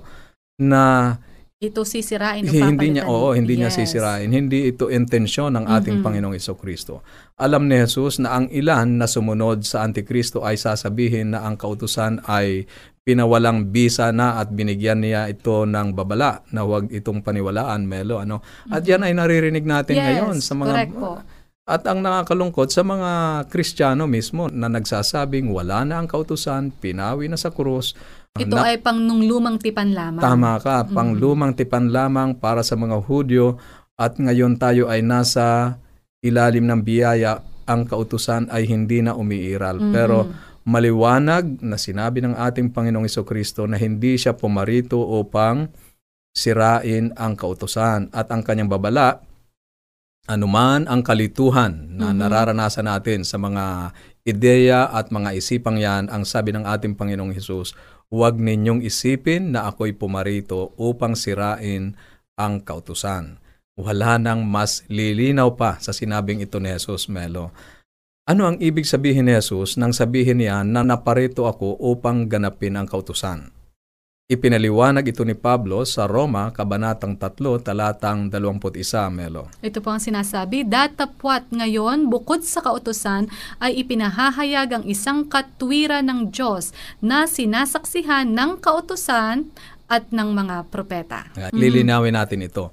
na 0.55 1.20
ito 1.62 1.86
sisirain 1.86 2.41
o 2.41 2.50
hindi 2.50 2.98
niya 2.98 3.06
oo 3.06 3.38
hindi 3.38 3.53
yes. 3.53 3.60
niya 3.62 3.70
sisirain 3.70 4.25
hindi 4.34 4.74
ito 4.74 4.89
intensyon 4.89 5.53
ng 5.53 5.70
ating 5.70 6.01
mm-hmm. 6.01 6.34
Panginoong 6.34 6.58
Kristo 6.58 7.06
alam 7.38 7.70
ni 7.70 7.77
Jesus 7.77 8.18
na 8.18 8.34
ang 8.34 8.50
ilan 8.50 8.98
na 8.98 9.06
sumunod 9.06 9.62
sa 9.62 9.86
Antikristo 9.86 10.41
ay 10.41 10.58
sasabihin 10.58 11.38
na 11.38 11.46
ang 11.46 11.62
kautusan 11.62 12.25
ay 12.25 12.65
pinawalang 13.06 13.70
bisa 13.70 14.10
na 14.10 14.41
at 14.41 14.50
binigyan 14.50 15.06
niya 15.06 15.30
ito 15.30 15.70
ng 15.70 15.94
babala 15.94 16.41
na 16.50 16.65
huwag 16.65 16.89
itong 16.89 17.22
paniwalaan 17.22 17.86
melo 17.86 18.18
ano 18.18 18.41
mm-hmm. 18.41 18.74
at 18.74 18.82
yan 18.82 19.06
ay 19.06 19.13
naririnig 19.13 19.62
natin 19.62 20.01
yes, 20.01 20.06
ngayon 20.10 20.36
sa 20.41 20.53
mga 20.58 20.89
po. 20.98 21.22
At 21.72 21.86
ang 21.86 22.01
nakakalungkot 22.01 22.74
sa 22.74 22.82
mga 22.82 23.46
Kristiyano 23.48 24.10
mismo 24.10 24.50
na 24.50 24.65
nagsasabing 24.65 25.53
wala 25.53 25.86
na 25.86 26.01
ang 26.01 26.10
kautusan, 26.10 26.74
pinawi 26.74 27.30
na 27.30 27.38
sa 27.38 27.53
krus, 27.53 27.94
ito 28.39 28.55
na, 28.55 28.71
ay 28.71 28.79
pang 28.79 28.95
nung 28.95 29.23
lumang 29.27 29.59
tipan 29.59 29.91
lamang. 29.91 30.23
Tama 30.23 30.55
ka, 30.63 30.88
pang 30.88 31.11
mm. 31.11 31.19
lumang 31.19 31.51
tipan 31.51 31.91
lamang 31.91 32.39
para 32.39 32.63
sa 32.63 32.79
mga 32.79 33.03
Hudyo 33.03 33.59
at 34.00 34.15
ngayon 34.15 34.55
tayo 34.55 34.88
ay 34.88 35.03
nasa 35.03 35.77
ilalim 36.23 36.63
ng 36.63 36.81
biyaya, 36.81 37.43
ang 37.67 37.83
kautusan 37.83 38.47
ay 38.47 38.67
hindi 38.67 39.03
na 39.03 39.13
umiiral. 39.13 39.77
Mm-hmm. 39.77 39.93
Pero 39.93 40.31
maliwanag 40.63 41.59
na 41.59 41.75
sinabi 41.75 42.23
ng 42.23 42.38
ating 42.38 42.71
Panginoong 42.71 43.09
Kristo 43.27 43.67
na 43.67 43.75
hindi 43.75 44.15
siya 44.15 44.38
pumarito 44.38 45.01
upang 45.01 45.67
sirain 46.31 47.11
ang 47.19 47.35
kautusan 47.35 48.13
at 48.15 48.31
ang 48.31 48.41
kanyang 48.45 48.71
babala 48.71 49.19
anuman 50.29 50.85
ang 50.85 51.01
kalituhan 51.01 51.97
na 51.97 52.11
mm-hmm. 52.11 52.19
nararanasan 52.21 52.85
natin 52.85 53.25
sa 53.25 53.41
mga 53.41 53.95
ideya 54.23 54.88
at 54.93 55.09
mga 55.09 55.33
isipang 55.33 55.81
yan, 55.81 56.05
ang 56.07 56.23
sabi 56.23 56.53
ng 56.53 56.61
ating 56.61 56.93
Panginoong 56.93 57.33
Hesus, 57.33 57.73
Huwag 58.12 58.44
ninyong 58.44 58.84
isipin 58.84 59.56
na 59.56 59.72
ako'y 59.72 59.96
pumarito 59.96 60.75
upang 60.75 61.15
sirain 61.15 61.96
ang 62.36 62.60
kautusan. 62.60 63.39
Wala 63.80 64.20
nang 64.20 64.44
mas 64.44 64.84
lilinaw 64.91 65.56
pa 65.56 65.80
sa 65.80 65.96
sinabing 65.96 66.44
ito 66.44 66.60
ni 66.60 66.75
Jesus, 66.75 67.08
Melo. 67.08 67.56
Ano 68.27 68.51
ang 68.51 68.60
ibig 68.60 68.84
sabihin 68.84 69.32
ni 69.32 69.34
Jesus 69.39 69.80
nang 69.80 69.96
sabihin 69.96 70.44
niya 70.44 70.60
na 70.68 70.84
naparito 70.84 71.48
ako 71.48 71.80
upang 71.80 72.27
ganapin 72.27 72.75
ang 72.75 72.84
kautusan? 72.84 73.61
Ipinaliwanag 74.32 75.12
ito 75.12 75.28
ni 75.28 75.36
Pablo 75.36 75.84
sa 75.84 76.08
Roma, 76.08 76.56
Kabanatang 76.56 77.20
3, 77.20 77.68
talatang 77.68 78.32
21, 78.32 79.12
Melo. 79.12 79.51
Ito 79.60 79.84
po 79.84 79.92
ang 79.92 80.00
sinasabi, 80.00 80.63
Datapwat 80.63 81.51
ngayon, 81.51 82.08
bukod 82.08 82.40
sa 82.40 82.63
kautosan, 82.63 83.28
ay 83.60 83.84
ipinahahayag 83.84 84.72
ang 84.72 84.86
isang 84.88 85.28
katwiran 85.28 86.08
ng 86.08 86.32
Diyos 86.32 86.72
na 87.04 87.28
sinasaksihan 87.28 88.32
ng 88.32 88.63
kautosan 88.63 89.51
at 89.92 90.08
ng 90.16 90.30
mga 90.32 90.72
propeta. 90.72 91.28
Lilinawin 91.51 92.16
natin 92.16 92.48
ito. 92.48 92.72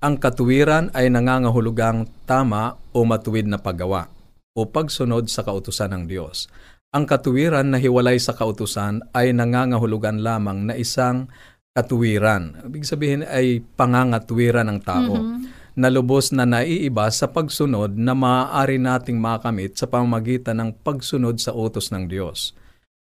Ang 0.00 0.16
katuwiran 0.16 0.88
ay 0.96 1.12
nangangahulugang 1.12 2.08
tama 2.24 2.80
o 2.96 3.04
matuwid 3.04 3.44
na 3.44 3.60
paggawa 3.60 4.08
o 4.56 4.64
pagsunod 4.64 5.28
sa 5.28 5.44
kautusan 5.44 5.92
ng 5.92 6.02
Diyos. 6.08 6.48
Ang 6.92 7.04
katuwiran 7.04 7.68
na 7.68 7.76
hiwalay 7.76 8.16
sa 8.16 8.32
kautusan 8.32 9.04
ay 9.12 9.36
nangangahulugan 9.36 10.24
lamang 10.24 10.68
na 10.68 10.74
isang 10.74 11.28
katuwiran. 11.76 12.64
Ibig 12.64 12.88
sabihin 12.88 13.22
ay 13.28 13.60
pangangatwiran 13.76 14.66
ng 14.72 14.80
tao. 14.84 15.14
Mm-hmm 15.16 15.58
na 15.78 15.86
lubos 15.94 16.34
na 16.34 16.42
naiiba 16.42 17.06
sa 17.14 17.30
pagsunod 17.30 17.94
na 17.94 18.10
maaari 18.10 18.82
nating 18.82 19.14
makamit 19.14 19.78
sa 19.78 19.86
pamamagitan 19.86 20.58
ng 20.58 20.70
pagsunod 20.82 21.38
sa 21.38 21.54
utos 21.54 21.94
ng 21.94 22.10
Diyos. 22.10 22.50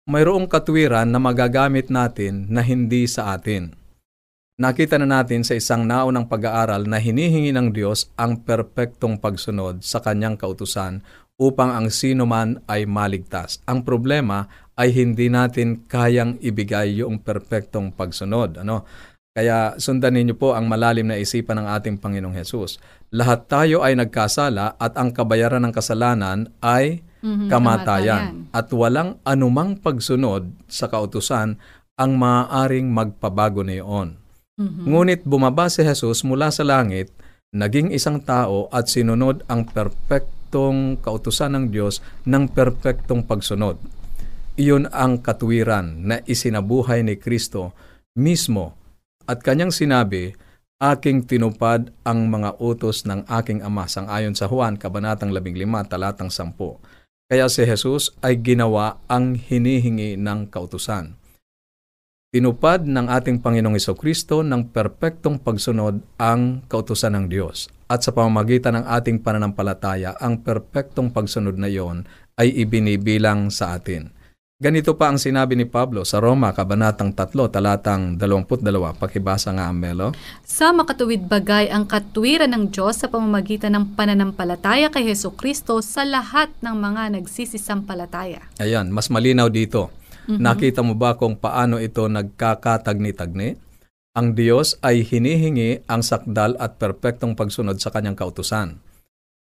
Mayroong 0.09 0.49
katwiran 0.49 1.13
na 1.13 1.21
magagamit 1.21 1.93
natin 1.93 2.49
na 2.49 2.65
hindi 2.65 3.05
sa 3.05 3.37
atin. 3.37 3.77
Nakita 4.57 4.97
na 4.97 5.05
natin 5.05 5.45
sa 5.45 5.53
isang 5.53 5.85
naunang 5.85 6.25
pag-aaral 6.25 6.89
na 6.89 6.97
hinihingi 6.97 7.53
ng 7.53 7.69
Diyos 7.69 8.09
ang 8.17 8.41
perpektong 8.41 9.21
pagsunod 9.21 9.85
sa 9.85 10.01
kanyang 10.01 10.33
kautusan 10.33 11.05
upang 11.35 11.71
ang 11.71 11.87
sino 11.91 12.23
man 12.23 12.63
ay 12.67 12.87
maligtas. 12.87 13.59
Ang 13.67 13.83
problema 13.83 14.47
ay 14.75 14.91
hindi 14.91 15.27
natin 15.27 15.87
kayang 15.87 16.39
ibigay 16.39 17.03
yung 17.03 17.19
perpektong 17.19 17.91
pagsunod. 17.95 18.63
Ano? 18.63 18.87
Kaya 19.35 19.75
sundan 19.75 20.15
ninyo 20.15 20.35
po 20.39 20.55
ang 20.55 20.71
malalim 20.71 21.11
na 21.11 21.19
isipan 21.19 21.59
ng 21.59 21.67
ating 21.67 21.99
Panginoong 21.99 22.35
Hesus. 22.39 22.79
Lahat 23.11 23.51
tayo 23.51 23.83
ay 23.83 23.99
nagkasala 23.99 24.79
at 24.79 24.95
ang 24.95 25.11
kabayaran 25.11 25.59
ng 25.67 25.75
kasalanan 25.75 26.47
ay 26.63 27.03
mm-hmm, 27.19 27.51
kamatayan. 27.51 28.47
kamatayan. 28.47 28.55
At 28.55 28.71
walang 28.71 29.19
anumang 29.27 29.79
pagsunod 29.79 30.47
sa 30.71 30.87
kautusan 30.87 31.59
ang 31.95 32.11
maaaring 32.15 32.87
magpabago 32.91 33.63
na 33.63 33.79
iyon. 33.79 34.19
Mm-hmm. 34.55 34.83
Ngunit 34.87 35.21
bumaba 35.27 35.67
si 35.67 35.83
Jesus 35.83 36.23
mula 36.23 36.47
sa 36.47 36.63
langit, 36.63 37.11
naging 37.51 37.91
isang 37.91 38.23
tao 38.23 38.71
at 38.71 38.87
sinunod 38.87 39.43
ang 39.51 39.67
perfect 39.67 40.31
perpektong 40.55 41.03
kautusan 41.03 41.51
ng 41.51 41.65
Diyos 41.67 41.99
ng 42.23 42.47
perpektong 42.47 43.27
pagsunod. 43.27 43.75
Iyon 44.55 44.87
ang 44.87 45.19
katuwiran 45.19 46.07
na 46.07 46.23
isinabuhay 46.23 47.03
ni 47.03 47.19
Kristo 47.19 47.75
mismo 48.15 48.71
at 49.27 49.43
kanyang 49.43 49.75
sinabi, 49.75 50.31
aking 50.79 51.27
tinupad 51.27 51.91
ang 52.07 52.31
mga 52.31 52.55
utos 52.63 53.03
ng 53.03 53.27
aking 53.27 53.67
ama 53.67 53.83
sang 53.91 54.07
ayon 54.07 54.31
sa 54.31 54.47
Juan 54.47 54.79
kabanatang 54.79 55.35
15 55.35 55.91
talatang 55.91 56.31
10. 56.31 56.55
Kaya 57.27 57.51
si 57.51 57.67
Jesus 57.67 58.15
ay 58.23 58.39
ginawa 58.39 59.03
ang 59.11 59.35
hinihingi 59.35 60.15
ng 60.15 60.47
kautusan. 60.47 61.19
Tinupad 62.35 62.83
ng 62.83 63.07
ating 63.07 63.39
Panginoong 63.39 63.79
Kristo 63.95 64.43
ng 64.43 64.67
perpektong 64.67 65.39
pagsunod 65.39 66.03
ang 66.19 66.67
kautusan 66.67 67.15
ng 67.15 67.25
Diyos. 67.31 67.71
At 67.87 68.03
sa 68.03 68.11
pamamagitan 68.11 68.75
ng 68.75 68.85
ating 68.91 69.23
pananampalataya, 69.23 70.19
ang 70.19 70.43
perpektong 70.43 71.15
pagsunod 71.15 71.55
na 71.55 71.71
iyon 71.71 72.03
ay 72.35 72.51
ibinibilang 72.59 73.47
sa 73.47 73.79
atin. 73.79 74.11
Ganito 74.59 74.99
pa 74.99 75.11
ang 75.11 75.19
sinabi 75.19 75.55
ni 75.55 75.63
Pablo 75.63 76.03
sa 76.03 76.19
Roma, 76.19 76.51
Kabanatang 76.51 77.15
3, 77.15 77.31
talatang 77.47 78.19
22. 78.19 78.67
Pakibasa 78.99 79.55
nga, 79.55 79.71
Melo. 79.71 80.11
Sa 80.43 80.75
makatuwid 80.75 81.31
bagay 81.31 81.71
ang 81.71 81.87
katwiran 81.87 82.51
ng 82.51 82.63
Diyos 82.67 82.99
sa 82.99 83.07
pamamagitan 83.07 83.79
ng 83.79 83.95
pananampalataya 83.95 84.91
kay 84.91 85.07
Heso 85.07 85.31
Kristo 85.31 85.79
sa 85.79 86.03
lahat 86.03 86.51
ng 86.59 86.75
mga 86.75 87.15
nagsisisampalataya. 87.15 88.43
Ayan, 88.59 88.91
mas 88.91 89.07
malinaw 89.07 89.47
dito. 89.47 89.87
Nakita 90.25 90.81
mo 90.81 90.97
ba 90.97 91.13
kung 91.13 91.37
paano 91.37 91.77
ito 91.77 92.09
nagkakatagni-tagni? 92.09 93.61
Ang 94.15 94.33
Diyos 94.33 94.79
ay 94.81 95.05
hinihingi 95.05 95.85
ang 95.85 96.01
sakdal 96.01 96.57
at 96.57 96.81
perpektong 96.81 97.37
pagsunod 97.37 97.77
sa 97.77 97.91
kanyang 97.93 98.17
kautusan. 98.17 98.79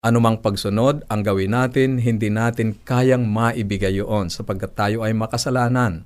Anumang 0.02 0.42
pagsunod 0.42 1.06
ang 1.06 1.20
gawin 1.22 1.54
natin, 1.54 2.02
hindi 2.02 2.26
natin 2.26 2.74
kayang 2.82 3.22
maibigay 3.28 3.94
yun 4.02 4.26
sapagkat 4.26 4.74
tayo 4.74 5.06
ay 5.06 5.14
makasalanan. 5.14 6.02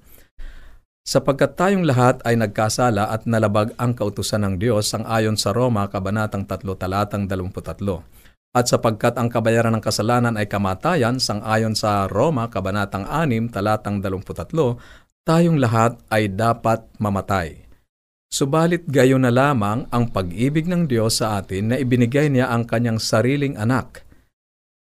Sapagkat 1.06 1.54
tayong 1.54 1.86
lahat 1.86 2.20
ay 2.26 2.34
nagkasala 2.36 3.08
at 3.08 3.24
nalabag 3.24 3.72
ang 3.78 3.94
kautusan 3.94 4.42
ng 4.42 4.54
Diyos 4.58 4.90
sang 4.90 5.06
ayon 5.06 5.38
sa 5.38 5.54
Roma, 5.54 5.86
Kabanatang 5.86 6.44
3, 6.44 6.66
talatang 6.76 7.30
23. 7.30 8.25
At 8.56 8.72
sapagkat 8.72 9.20
ang 9.20 9.28
kabayaran 9.28 9.76
ng 9.76 9.84
kasalanan 9.84 10.40
ay 10.40 10.48
kamatayan 10.48 11.20
sang 11.20 11.44
ayon 11.44 11.76
sa 11.76 12.08
Roma, 12.08 12.48
Kabanatang 12.48 13.04
6, 13.04 13.52
talatang 13.52 14.00
23, 14.00 15.28
tayong 15.28 15.60
lahat 15.60 16.00
ay 16.08 16.32
dapat 16.32 16.88
mamatay. 16.96 17.68
Subalit 18.32 18.88
gayon 18.88 19.28
na 19.28 19.30
lamang 19.30 19.84
ang 19.92 20.08
pag-ibig 20.08 20.64
ng 20.64 20.88
Diyos 20.88 21.20
sa 21.20 21.36
atin 21.36 21.68
na 21.68 21.76
ibinigay 21.76 22.32
niya 22.32 22.48
ang 22.48 22.64
kanyang 22.64 22.96
sariling 22.96 23.60
anak. 23.60 24.08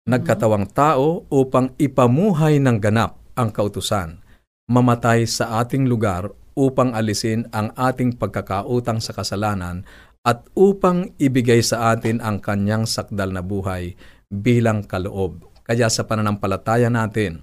Nagkatawang 0.08 0.72
tao 0.72 1.28
upang 1.28 1.76
ipamuhay 1.76 2.56
ng 2.64 2.80
ganap 2.80 3.20
ang 3.36 3.52
kautusan, 3.52 4.24
mamatay 4.64 5.28
sa 5.28 5.60
ating 5.60 5.84
lugar 5.84 6.32
upang 6.56 6.96
alisin 6.96 7.46
ang 7.52 7.70
ating 7.76 8.16
pagkakautang 8.16 8.98
sa 8.98 9.12
kasalanan 9.12 9.84
at 10.28 10.44
upang 10.52 11.16
ibigay 11.16 11.64
sa 11.64 11.96
atin 11.96 12.20
ang 12.20 12.44
kanyang 12.44 12.84
sakdal 12.84 13.32
na 13.32 13.40
buhay 13.40 13.96
bilang 14.28 14.84
kaloob. 14.84 15.40
Kaya 15.64 15.88
sa 15.88 16.04
pananampalataya 16.04 16.92
natin, 16.92 17.40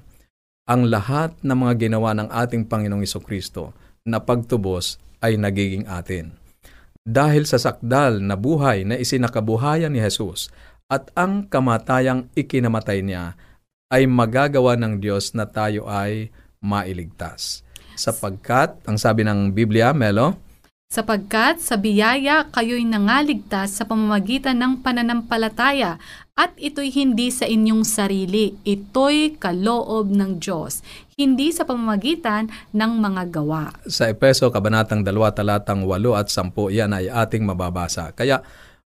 ang 0.70 0.86
lahat 0.86 1.34
ng 1.42 1.58
mga 1.66 1.90
ginawa 1.90 2.14
ng 2.14 2.30
ating 2.30 2.70
Panginoong 2.70 3.06
Kristo 3.26 3.74
na 4.06 4.22
pagtubos 4.22 5.02
ay 5.26 5.34
nagiging 5.42 5.90
atin. 5.90 6.38
Dahil 7.02 7.50
sa 7.50 7.58
sakdal 7.58 8.22
na 8.22 8.38
buhay 8.38 8.86
na 8.86 9.02
isinakabuhayan 9.02 9.90
ni 9.90 10.02
Jesus 10.02 10.54
at 10.86 11.10
ang 11.18 11.50
kamatayang 11.50 12.30
ikinamatay 12.38 13.02
niya, 13.02 13.34
ay 13.94 14.10
magagawa 14.10 14.74
ng 14.78 15.02
Diyos 15.02 15.34
na 15.38 15.46
tayo 15.46 15.86
ay 15.86 16.34
mailigtas. 16.62 17.62
Sapagkat, 17.94 18.82
ang 18.90 18.98
sabi 18.98 19.22
ng 19.22 19.54
Biblia, 19.54 19.94
Melo, 19.94 20.45
Sapagkat 20.96 21.60
sa 21.60 21.76
biyaya 21.76 22.48
kayo'y 22.56 22.88
nangaligtas 22.88 23.76
sa 23.76 23.84
pamamagitan 23.84 24.56
ng 24.56 24.80
pananampalataya 24.80 26.00
at 26.40 26.56
ito'y 26.56 26.88
hindi 26.88 27.36
sa 27.36 27.44
inyong 27.44 27.84
sarili, 27.84 28.56
ito'y 28.64 29.36
kaloob 29.36 30.08
ng 30.08 30.40
Diyos, 30.40 30.80
hindi 31.20 31.52
sa 31.52 31.68
pamamagitan 31.68 32.48
ng 32.72 32.92
mga 32.96 33.28
gawa. 33.28 33.76
sa 33.84 34.08
Epeso, 34.08 34.48
Kabanatang 34.48 35.04
2, 35.04 35.12
talatang 35.36 35.84
8 35.84 36.16
at 36.16 36.32
10, 36.32 36.72
yan 36.72 36.96
ay 36.96 37.12
ating 37.12 37.44
mababasa. 37.44 38.16
Kaya 38.16 38.40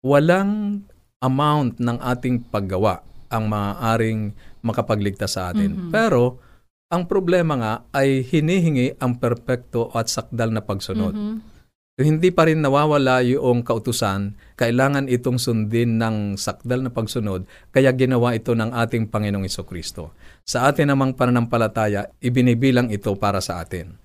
walang 0.02 0.82
amount 1.23 1.78
ng 1.78 2.02
ating 2.02 2.50
paggawa 2.50 2.99
ang 3.30 3.47
maaaring 3.47 4.35
makapagligtas 4.66 5.38
sa 5.38 5.54
atin. 5.54 5.95
Pero, 5.95 6.43
ang 6.91 7.06
problema 7.06 7.54
nga 7.54 7.75
ay 7.95 8.26
hinihingi 8.26 8.99
ang 8.99 9.23
perpekto 9.23 9.95
at 9.95 10.10
sakdal 10.10 10.50
na 10.50 10.67
pagsunod. 10.67 11.15
Mhm. 11.15 11.51
Hindi 11.93 12.33
pa 12.33 12.49
rin 12.49 12.65
nawawala 12.65 13.21
yung 13.21 13.61
kautusan, 13.61 14.33
kailangan 14.57 15.13
itong 15.13 15.37
sundin 15.37 16.00
ng 16.00 16.41
sakdal 16.41 16.81
na 16.81 16.89
pagsunod, 16.89 17.45
kaya 17.69 17.93
ginawa 17.93 18.33
ito 18.33 18.57
ng 18.57 18.73
ating 18.73 19.13
Panginoong 19.13 19.45
Kristo. 19.69 20.17
Sa 20.41 20.65
atin 20.65 20.89
namang 20.89 21.13
pananampalataya, 21.13 22.09
ibinibilang 22.25 22.89
ito 22.89 23.13
para 23.21 23.45
sa 23.45 23.61
atin. 23.61 24.00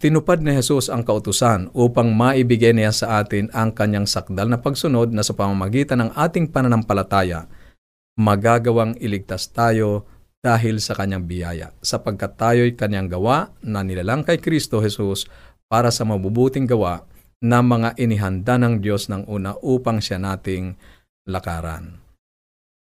Tinupad 0.00 0.40
ni 0.40 0.56
Jesus 0.56 0.88
ang 0.88 1.04
kautusan 1.04 1.68
upang 1.76 2.08
maibigay 2.08 2.72
niya 2.72 2.88
sa 2.88 3.20
atin 3.20 3.52
ang 3.52 3.76
kanyang 3.76 4.08
sakdal 4.08 4.48
na 4.48 4.56
pagsunod 4.56 5.12
na 5.12 5.20
sa 5.20 5.36
pamamagitan 5.36 6.00
ng 6.00 6.10
ating 6.16 6.48
pananampalataya, 6.48 7.44
magagawang 8.16 8.96
iligtas 8.96 9.52
tayo 9.52 10.08
dahil 10.40 10.80
sa 10.80 10.96
kanyang 10.96 11.28
biyaya, 11.28 11.76
sapagkat 11.84 12.40
tayo'y 12.40 12.72
kanyang 12.72 13.12
gawa 13.12 13.52
na 13.60 13.84
nilalang 13.84 14.24
kay 14.24 14.40
Kristo 14.40 14.80
Jesus 14.80 15.28
para 15.70 15.94
sa 15.94 16.02
mabubuting 16.02 16.66
gawa 16.66 17.06
na 17.38 17.62
mga 17.62 17.94
inihanda 17.96 18.58
ng 18.58 18.82
Diyos 18.82 19.06
ng 19.06 19.30
una 19.30 19.54
upang 19.62 20.02
siya 20.02 20.18
nating 20.18 20.74
lakaran. 21.30 22.02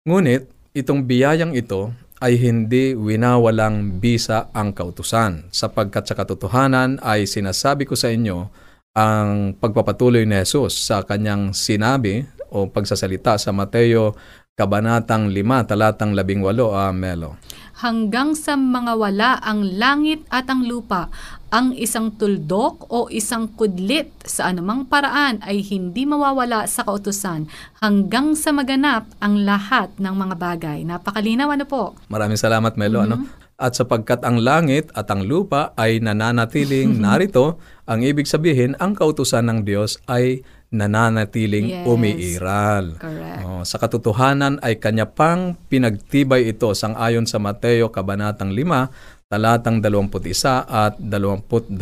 Ngunit, 0.05 0.51
itong 0.75 1.07
biyayang 1.07 1.55
ito 1.55 1.95
ay 2.19 2.35
hindi 2.37 2.93
winawalang 2.93 3.97
bisa 3.97 4.51
ang 4.51 4.75
kautusan, 4.75 5.49
sapagkat 5.49 6.05
sa 6.05 6.13
katotohanan 6.19 6.99
ay 7.01 7.25
sinasabi 7.25 7.87
ko 7.87 7.97
sa 7.97 8.11
inyo 8.11 8.51
ang 8.95 9.57
pagpapatuloy 9.57 10.27
ni 10.27 10.37
Jesus 10.43 10.77
sa 10.77 11.03
kanyang 11.03 11.51
sinabi 11.51 12.23
o 12.53 12.69
pagsasalita 12.69 13.35
sa 13.35 13.51
Mateo 13.51 14.15
Kabanatang 14.55 15.35
5, 15.35 15.67
talatang 15.67 16.15
18, 16.15 16.47
ah, 16.71 16.95
Melo. 16.95 17.35
hanggang 17.83 18.31
sa 18.31 18.55
mga 18.55 18.95
wala 18.95 19.35
ang 19.43 19.67
langit 19.75 20.23
at 20.31 20.47
ang 20.47 20.63
lupa, 20.63 21.11
ang 21.55 21.71
isang 21.71 22.11
tuldok 22.11 22.91
o 22.91 23.07
isang 23.07 23.47
kudlit 23.47 24.11
sa 24.27 24.51
anumang 24.51 24.83
paraan 24.83 25.39
ay 25.39 25.63
hindi 25.63 26.03
mawawala 26.03 26.67
sa 26.67 26.83
kautusan 26.83 27.47
hanggang 27.79 28.35
sa 28.35 28.51
maganap 28.51 29.07
ang 29.23 29.39
lahat 29.47 29.95
ng 29.95 30.11
mga 30.11 30.35
bagay. 30.35 30.83
Napakalinaw 30.83 31.55
ano 31.55 31.63
po? 31.63 31.95
Maraming 32.11 32.35
salamat, 32.35 32.75
Melo. 32.75 33.07
Ano? 33.07 33.23
At 33.55 33.71
sapagkat 33.71 34.27
ang 34.27 34.43
langit 34.43 34.91
at 34.99 35.07
ang 35.07 35.23
lupa 35.23 35.71
ay 35.79 36.03
nananatiling 36.03 36.99
narito, 37.07 37.55
ang 37.87 38.03
ibig 38.03 38.27
sabihin, 38.27 38.75
ang 38.83 38.91
kautusan 38.91 39.47
ng 39.47 39.63
Diyos 39.63 39.95
ay 40.11 40.43
nananatiling 40.75 41.71
Yes. 41.71 41.87
umiiral. 41.87 42.99
Correct. 42.99 43.47
Oh, 43.47 43.63
sa 43.63 43.79
katotohanan 43.79 44.59
ay 44.59 44.75
kanya 44.75 45.07
pang 45.07 45.55
pinagtibay 45.71 46.51
ito 46.51 46.75
sang 46.75 46.99
ayon 46.99 47.23
sa 47.23 47.39
Mateo 47.39 47.87
Kabanatang 47.95 48.51
5, 48.51 49.14
talatang 49.25 49.81
21 49.81 50.69
at 50.69 51.01
22. 51.01 51.81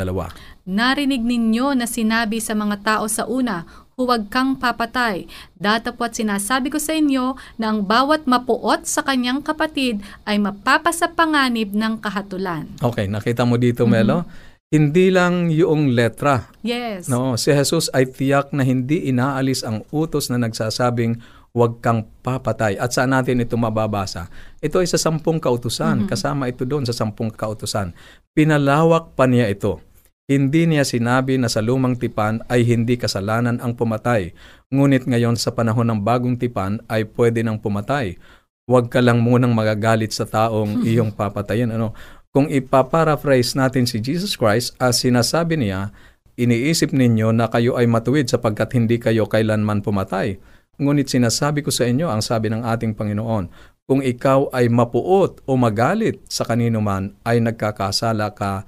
Narinig 0.64 1.20
ninyo 1.20 1.76
na 1.76 1.84
sinabi 1.84 2.40
sa 2.40 2.56
mga 2.56 2.80
tao 2.80 3.06
sa 3.12 3.28
una, 3.28 3.68
huwag 4.00 4.32
kang 4.32 4.56
papatay. 4.56 5.28
Datapwat 5.60 6.16
sinasabi 6.16 6.72
ko 6.72 6.80
sa 6.80 6.96
inyo 6.96 7.36
na 7.60 7.76
ang 7.76 7.84
bawat 7.84 8.24
mapuot 8.24 8.88
sa 8.88 9.04
kanyang 9.04 9.44
kapatid 9.44 10.00
ay 10.24 10.40
mapapasapanganib 10.40 11.76
ng 11.76 12.00
kahatulan. 12.00 12.72
Okay, 12.80 13.12
nakita 13.12 13.44
mo 13.44 13.60
dito, 13.60 13.84
Melo? 13.84 14.24
Hindi 14.72 15.12
lang 15.12 15.52
yung 15.52 15.94
letra. 15.94 16.50
Yes. 16.64 17.12
No, 17.12 17.36
si 17.36 17.54
Jesus 17.54 17.92
ay 17.94 18.10
tiyak 18.10 18.56
na 18.56 18.64
hindi 18.64 19.06
inaalis 19.12 19.62
ang 19.62 19.86
utos 19.92 20.32
na 20.32 20.40
nagsasabing 20.40 21.20
huwag 21.54 21.80
kang 21.86 22.10
papatay. 22.26 22.82
At 22.82 22.92
saan 22.98 23.14
natin 23.14 23.46
ito 23.46 23.54
mababasa? 23.54 24.28
Ito 24.60 24.82
ay 24.82 24.90
sa 24.90 24.98
sampung 24.98 25.38
kautusan. 25.38 26.10
Kasama 26.10 26.50
ito 26.50 26.66
doon 26.66 26.84
sa 26.84 26.92
sampung 26.98 27.30
kautusan. 27.30 27.94
Pinalawak 28.34 29.14
pa 29.14 29.30
niya 29.30 29.48
ito. 29.54 29.80
Hindi 30.26 30.66
niya 30.66 30.82
sinabi 30.82 31.38
na 31.38 31.52
sa 31.52 31.62
lumang 31.62 32.00
tipan 32.00 32.42
ay 32.50 32.66
hindi 32.66 32.98
kasalanan 32.98 33.62
ang 33.62 33.78
pumatay. 33.78 34.34
Ngunit 34.74 35.06
ngayon 35.06 35.38
sa 35.38 35.54
panahon 35.54 35.94
ng 35.94 36.00
bagong 36.02 36.42
tipan 36.42 36.82
ay 36.90 37.06
pwede 37.14 37.46
nang 37.46 37.62
pumatay. 37.62 38.18
Huwag 38.66 38.90
ka 38.90 39.04
lang 39.04 39.22
munang 39.22 39.54
magagalit 39.54 40.16
sa 40.16 40.26
taong 40.26 40.82
iyong 40.88 41.14
papatayin. 41.14 41.70
Ano? 41.76 41.94
Kung 42.34 42.50
ipaparaphrase 42.50 43.54
natin 43.60 43.86
si 43.86 44.02
Jesus 44.02 44.34
Christ, 44.40 44.74
as 44.82 45.04
sinasabi 45.06 45.60
niya, 45.60 45.94
iniisip 46.40 46.96
ninyo 46.96 47.30
na 47.30 47.52
kayo 47.52 47.78
ay 47.78 47.86
matuwid 47.86 48.26
sapagkat 48.26 48.74
hindi 48.74 48.98
kayo 48.98 49.30
kailanman 49.30 49.86
pumatay. 49.86 50.40
Ngunit 50.82 51.10
sinasabi 51.10 51.62
ko 51.62 51.70
sa 51.70 51.86
inyo, 51.86 52.10
ang 52.10 52.26
sabi 52.26 52.50
ng 52.50 52.66
ating 52.66 52.98
Panginoon, 52.98 53.46
kung 53.84 54.02
ikaw 54.02 54.50
ay 54.56 54.72
mapuot 54.72 55.44
o 55.46 55.52
magalit 55.60 56.24
sa 56.32 56.48
kanino 56.48 56.80
man, 56.80 57.14
ay 57.28 57.44
nagkakasala 57.44 58.32
ka 58.34 58.64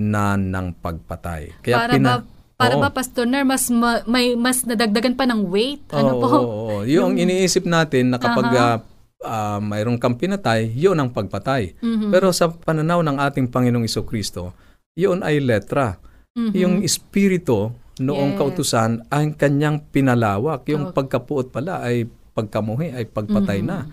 na 0.00 0.36
ng 0.36 0.76
pagpatay. 0.80 1.64
para 1.64 1.96
ba 1.96 2.24
para 2.56 2.72
Oo. 2.72 2.80
ba 2.80 2.88
Pastor 2.88 3.28
Ner 3.28 3.44
mas 3.44 3.68
ma- 3.68 4.00
may 4.08 4.32
mas 4.32 4.64
nadagdagan 4.64 5.12
pa 5.12 5.28
ng 5.28 5.44
weight? 5.52 5.92
Ano 5.92 6.16
Oo, 6.16 6.20
po? 6.20 6.28
oo, 6.32 6.40
oo. 6.40 6.76
Yung, 6.88 7.20
iniisip 7.20 7.68
natin 7.68 8.08
na 8.08 8.16
kapag 8.16 8.48
ah, 8.56 8.80
ah, 9.20 9.60
mayroong 9.60 10.00
kang 10.00 10.16
pinatay, 10.16 10.72
yun 10.72 10.96
ang 10.96 11.12
pagpatay. 11.12 11.76
Mhm. 11.84 12.08
Pero 12.08 12.32
sa 12.32 12.48
pananaw 12.48 13.04
ng 13.04 13.16
ating 13.28 13.52
Panginoong 13.52 13.84
Iso 13.84 14.08
Kristo, 14.08 14.56
yun 14.96 15.20
ay 15.20 15.36
letra. 15.44 16.00
Mhm. 16.32 16.52
Yung 16.56 16.74
espiritu 16.80 17.76
noong 17.96 18.36
Yes. 18.36 18.38
kautusan 18.38 18.90
ang 19.08 19.32
kanyang 19.34 19.80
pinalawak. 19.88 20.68
Yung 20.68 20.92
Okay. 20.92 20.94
pagkapuot 21.00 21.48
pala 21.48 21.80
ay 21.80 22.04
pagkamuhi, 22.36 22.92
ay 22.92 23.08
pagpatay 23.08 23.64
Mhm. 23.64 23.66
na. 23.66 23.88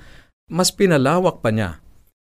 Mas 0.51 0.75
pinalawak 0.75 1.39
pa 1.39 1.49
niya. 1.55 1.79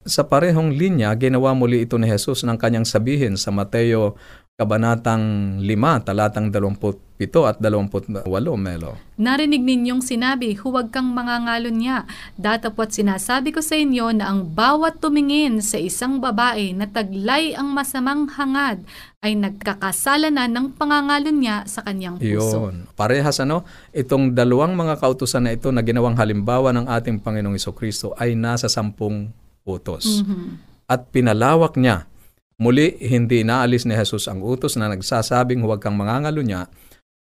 Sa 0.07 0.22
parehong 0.22 0.70
linya, 0.70 1.11
ginawa 1.18 1.50
muli 1.50 1.83
ito 1.83 1.98
ni 1.98 2.07
Jesus 2.07 2.46
ng 2.46 2.55
kanyang 2.55 2.87
sabihin 2.87 3.35
sa 3.35 3.50
Mateo 3.50 4.14
Kabanatang 4.57 5.61
5, 5.61 5.69
talatang 6.01 6.49
27 6.49 7.29
at 7.45 7.61
28, 7.61 8.25
Melo. 8.57 8.97
Narinig 9.21 9.61
ninyong 9.61 10.01
sinabi, 10.01 10.57
huwag 10.57 10.88
kang 10.88 11.12
mangangalon 11.12 11.77
niya. 11.77 12.09
Datapwat 12.40 12.88
sinasabi 12.88 13.53
ko 13.53 13.61
sa 13.61 13.77
inyo 13.77 14.16
na 14.16 14.33
ang 14.33 14.49
bawat 14.49 14.97
tumingin 14.97 15.61
sa 15.61 15.77
isang 15.77 16.25
babae 16.25 16.73
na 16.73 16.88
taglay 16.88 17.53
ang 17.53 17.69
masamang 17.69 18.33
hangad 18.33 18.81
ay 19.21 19.37
nagkakasala 19.37 20.33
na 20.33 20.49
ng 20.49 20.73
pangangalon 20.73 21.37
niya 21.37 21.69
sa 21.69 21.85
kanyang 21.85 22.16
puso. 22.16 22.73
Yun. 22.73 22.88
Parehas 22.97 23.37
ano, 23.45 23.69
itong 23.92 24.33
dalawang 24.33 24.73
mga 24.73 25.05
kautusan 25.05 25.45
na 25.45 25.53
ito 25.53 25.69
na 25.69 25.85
ginawang 25.85 26.16
halimbawa 26.16 26.73
ng 26.73 26.88
ating 26.97 27.21
Panginoong 27.21 27.61
Kristo 27.77 28.16
ay 28.16 28.33
nasa 28.33 28.73
sampung 28.73 29.29
utos. 29.69 30.25
Mhm. 30.25 30.64
At 30.88 31.12
pinalawak 31.12 31.77
niya. 31.77 32.09
Muli, 32.57 32.97
hindi 33.05 33.45
naalis 33.45 33.85
ni 33.85 33.92
Jesus 33.92 34.33
ang 34.33 34.40
utos 34.40 34.81
na 34.81 34.88
nagsasabing 34.88 35.61
huwag 35.61 35.85
kang 35.85 35.92
mangangalo 35.92 36.40
niya. 36.40 36.73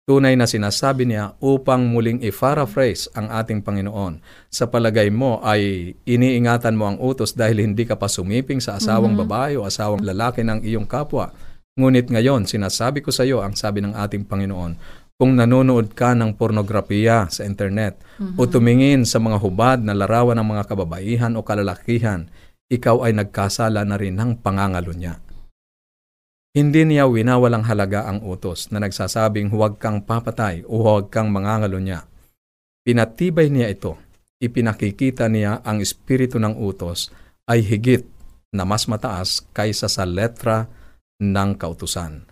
Tunay 0.03 0.35
na 0.35 0.43
sinasabi 0.43 1.07
niya 1.07 1.39
upang 1.39 1.87
muling 1.87 2.19
i-paraphrase 2.19 3.07
ang 3.15 3.31
ating 3.31 3.63
Panginoon. 3.63 4.19
Sa 4.51 4.67
palagay 4.67 5.07
mo 5.07 5.39
ay 5.39 5.93
iniingatan 6.03 6.75
mo 6.75 6.91
ang 6.91 6.97
utos 6.99 7.31
dahil 7.31 7.63
hindi 7.63 7.87
ka 7.87 7.95
pa 7.95 8.11
sumiping 8.11 8.59
sa 8.59 8.75
asawang 8.75 9.15
babae 9.15 9.55
o 9.55 9.63
asawang 9.63 10.03
lalaki 10.03 10.43
ng 10.43 10.67
iyong 10.67 10.83
kapwa. 10.83 11.31
Ngunit 11.79 12.11
ngayon, 12.11 12.43
sinasabi 12.43 12.99
ko 12.99 13.15
sa 13.15 13.23
iyo 13.23 13.39
ang 13.39 13.55
sabi 13.55 13.79
ng 13.79 13.95
ating 13.95 14.27
Panginoon, 14.27 14.75
kung 15.15 15.37
nanonood 15.37 15.95
ka 15.95 16.11
ng 16.11 16.35
pornografiya 16.35 17.31
sa 17.31 17.47
internet 17.47 18.01
o 18.35 18.49
tumingin 18.49 19.07
sa 19.07 19.21
mga 19.21 19.37
hubad 19.39 19.79
na 19.79 19.95
larawan 19.95 20.35
ng 20.35 20.47
mga 20.49 20.63
kababaihan 20.67 21.37
o 21.37 21.45
kalalakihan, 21.45 22.27
ikaw 22.71 23.03
ay 23.03 23.11
nagkasala 23.11 23.83
na 23.83 23.99
rin 23.99 24.15
ng 24.15 24.39
pangangalo 24.39 24.95
niya. 24.95 25.19
Hindi 26.55 26.83
niya 26.87 27.07
winawalang 27.07 27.67
halaga 27.67 28.07
ang 28.07 28.23
utos 28.23 28.71
na 28.71 28.79
nagsasabing 28.79 29.51
huwag 29.51 29.79
kang 29.79 30.03
papatay 30.03 30.63
o 30.67 30.79
huwag 30.83 31.11
kang 31.11 31.31
mangangalo 31.31 31.79
niya. 31.79 32.07
Pinatibay 32.83 33.51
niya 33.51 33.71
ito. 33.71 33.99
Ipinakikita 34.41 35.27
niya 35.31 35.59
ang 35.63 35.83
espiritu 35.83 36.39
ng 36.39 36.59
utos 36.59 37.11
ay 37.47 37.63
higit 37.63 38.03
na 38.51 38.67
mas 38.67 38.87
mataas 38.87 39.43
kaysa 39.55 39.87
sa 39.87 40.03
letra 40.03 40.67
ng 41.23 41.55
kautusan. 41.55 42.27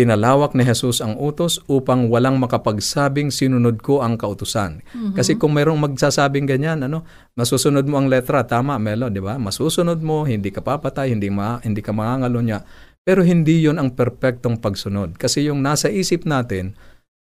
Pinalawak 0.00 0.56
ni 0.56 0.64
Jesus 0.64 1.04
ang 1.04 1.20
utos 1.20 1.60
upang 1.68 2.08
walang 2.08 2.40
makapagsabing 2.40 3.28
sinunod 3.28 3.84
ko 3.84 4.00
ang 4.00 4.16
kautusan. 4.16 4.80
Mhm. 4.96 5.12
Kasi 5.12 5.36
kung 5.36 5.52
mayroong 5.52 5.76
magsasabing 5.76 6.48
ganyan, 6.48 6.80
ano, 6.80 7.04
masusunod 7.36 7.84
mo 7.84 8.00
ang 8.00 8.08
letra, 8.08 8.40
tama, 8.48 8.80
Melo, 8.80 9.12
di 9.12 9.20
ba? 9.20 9.36
Masusunod 9.36 10.00
mo, 10.00 10.24
hindi 10.24 10.48
ka 10.48 10.64
papatay, 10.64 11.12
hindi, 11.12 11.28
ma, 11.28 11.60
hindi 11.60 11.84
ka 11.84 11.92
mangangalo 11.92 12.40
niya. 12.40 12.64
Pero 13.04 13.20
hindi 13.20 13.60
yon 13.60 13.76
ang 13.76 13.92
perpektong 13.92 14.56
pagsunod. 14.56 15.20
Kasi 15.20 15.44
yung 15.52 15.60
nasa 15.60 15.92
isip 15.92 16.24
natin 16.24 16.72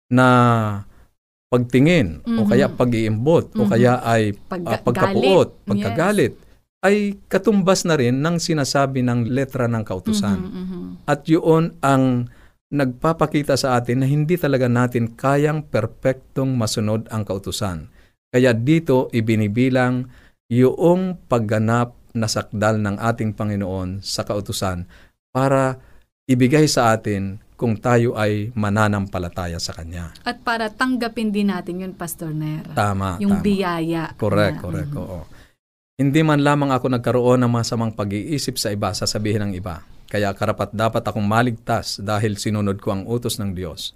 na 0.08 0.28
pagtingin 1.52 2.23
o 2.23 2.47
Mhm. 2.47 2.49
kaya 2.49 2.71
pag-iimbot 2.71 3.52
o 3.60 3.67
Mhm. 3.67 3.69
kaya 3.69 3.93
ay 4.08 4.32
Pagga- 4.47 4.71
ah, 4.71 4.80
pagkapuot, 4.80 5.49
galit. 5.52 5.67
pagkagalit, 5.67 6.34
ay 6.84 6.95
katumbas 7.28 7.84
na 7.84 7.99
rin 7.99 8.23
ng 8.23 8.39
sinasabi 8.39 9.04
ng 9.04 9.28
letra 9.28 9.67
ng 9.67 9.84
kautusan. 9.84 10.39
Mhm, 10.39 10.63
mhm. 10.63 10.84
At 11.08 11.28
yun 11.28 11.76
ang 11.84 12.32
nagpapakita 12.73 13.53
sa 13.53 13.77
atin 13.77 14.01
na 14.01 14.07
hindi 14.09 14.33
talaga 14.33 14.65
natin 14.65 15.13
kayang 15.13 15.62
perpektong 15.69 16.57
masunod 16.57 17.05
ang 17.13 17.21
kautusan. 17.21 17.86
Kaya 18.33 18.49
dito 18.51 19.13
ibinibilang 19.13 20.09
yung 20.49 21.21
pagganap 21.29 21.93
na 22.17 22.25
sakdal 22.25 22.81
ng 22.81 22.97
ating 22.97 23.38
Panginoon 23.38 24.01
sa 24.01 24.25
kautusan 24.25 24.89
para 25.29 25.77
ibigay 26.25 26.65
sa 26.65 26.97
atin 26.97 27.38
kung 27.53 27.77
tayo 27.77 28.17
ay 28.17 28.49
mananampalataya 28.57 29.62
sa 29.62 29.77
Kanya. 29.77 30.09
At 30.25 30.41
para 30.41 30.73
tanggapin 30.73 31.29
din 31.29 31.53
natin 31.53 31.86
yun, 31.86 31.93
Pastor 31.93 32.33
Nera. 32.33 32.73
Tama, 32.73 33.21
yung 33.21 33.39
tama. 33.39 33.45
biyaya. 33.45 34.03
Correct, 34.17 34.57
na- 34.57 34.63
correct, 34.65 34.91
Mhm. 34.91 34.99
oo. 34.99 35.19
Hindi 35.93 36.25
man 36.25 36.41
lamang 36.41 36.73
ako 36.73 36.89
nagkaroon 36.89 37.45
ng 37.45 37.51
masamang 37.53 37.93
pag-iisip 37.93 38.58
sa 38.58 38.73
iba, 38.73 38.89
sasabihin 38.97 39.45
ng 39.45 39.53
iba. 39.62 39.86
Kaya 40.10 40.34
karapat 40.34 40.73
dapat 40.73 41.06
akong 41.06 41.25
maligtas 41.25 42.01
dahil 42.01 42.41
sinunod 42.41 42.82
ko 42.82 42.97
ang 42.97 43.03
utos 43.06 43.38
ng 43.38 43.53
Diyos. 43.53 43.93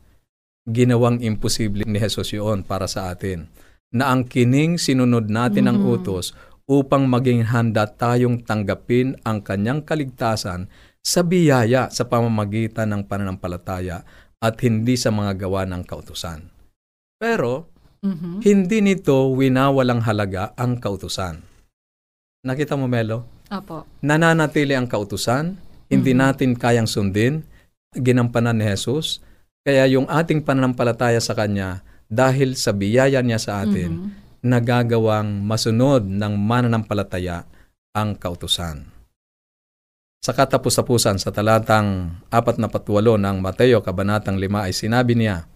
Ginawang 0.70 1.26
imposible 1.26 1.90
ni 1.90 1.98
Jesus 1.98 2.38
yun 2.38 2.62
para 2.62 2.86
sa 2.86 3.10
atin. 3.10 3.50
Na 3.90 4.14
ang 4.14 4.30
kining 4.30 4.78
sinunod 4.78 5.26
natin 5.26 5.66
ang 5.66 5.82
Mhm. 5.82 5.90
utos 5.98 6.38
upang 6.70 7.10
maging 7.10 7.50
handa 7.50 7.90
tayong 7.90 8.46
tanggapin 8.46 9.18
ang 9.26 9.42
kanyang 9.42 9.82
kaligtasan 9.82 10.70
sa 11.02 11.24
biyaya 11.24 11.88
sa 11.90 12.06
pamamagitan 12.06 12.94
ng 12.94 13.08
pananampalataya 13.08 14.04
at 14.38 14.56
hindi 14.62 15.00
sa 15.00 15.10
mga 15.10 15.48
gawa 15.48 15.66
ng 15.66 15.82
kautusan. 15.88 16.52
Pero 17.18 17.72
Mhm. 18.04 18.46
hindi 18.46 18.78
nito 18.86 19.34
winawalang 19.34 20.06
halaga 20.06 20.54
ang 20.60 20.78
kautusan. 20.78 21.47
Nakita 22.46 22.78
mo, 22.78 22.86
Melo? 22.86 23.26
Opo. 23.50 23.88
Nananatili 24.04 24.76
ang 24.76 24.86
kautusan, 24.86 25.58
hindi 25.88 26.12
Mhm. 26.12 26.20
natin 26.20 26.52
kayang 26.54 26.90
sundin, 26.90 27.42
ginampanan 27.96 28.60
ni 28.60 28.68
Jesus, 28.68 29.24
kaya 29.64 29.88
yung 29.88 30.06
ating 30.06 30.44
pananampalataya 30.44 31.18
sa 31.24 31.34
Kanya, 31.34 31.82
dahil 32.08 32.56
sa 32.56 32.76
biyaya 32.76 33.24
niya 33.24 33.40
sa 33.40 33.64
atin, 33.64 33.92
Mhm. 33.92 34.10
nagagawang 34.48 35.44
masunod 35.44 36.06
ng 36.06 36.34
mananampalataya 36.38 37.48
ang 37.96 38.16
kautusan. 38.16 38.86
Sa 40.22 40.36
katapus-tapusan 40.36 41.24
sa 41.24 41.32
talatang 41.32 42.20
48 42.30 43.16
ng 43.16 43.40
Mateo 43.40 43.80
Kabanatang 43.80 44.36
5 44.36 44.68
ay 44.68 44.76
sinabi 44.76 45.16
niya, 45.16 45.48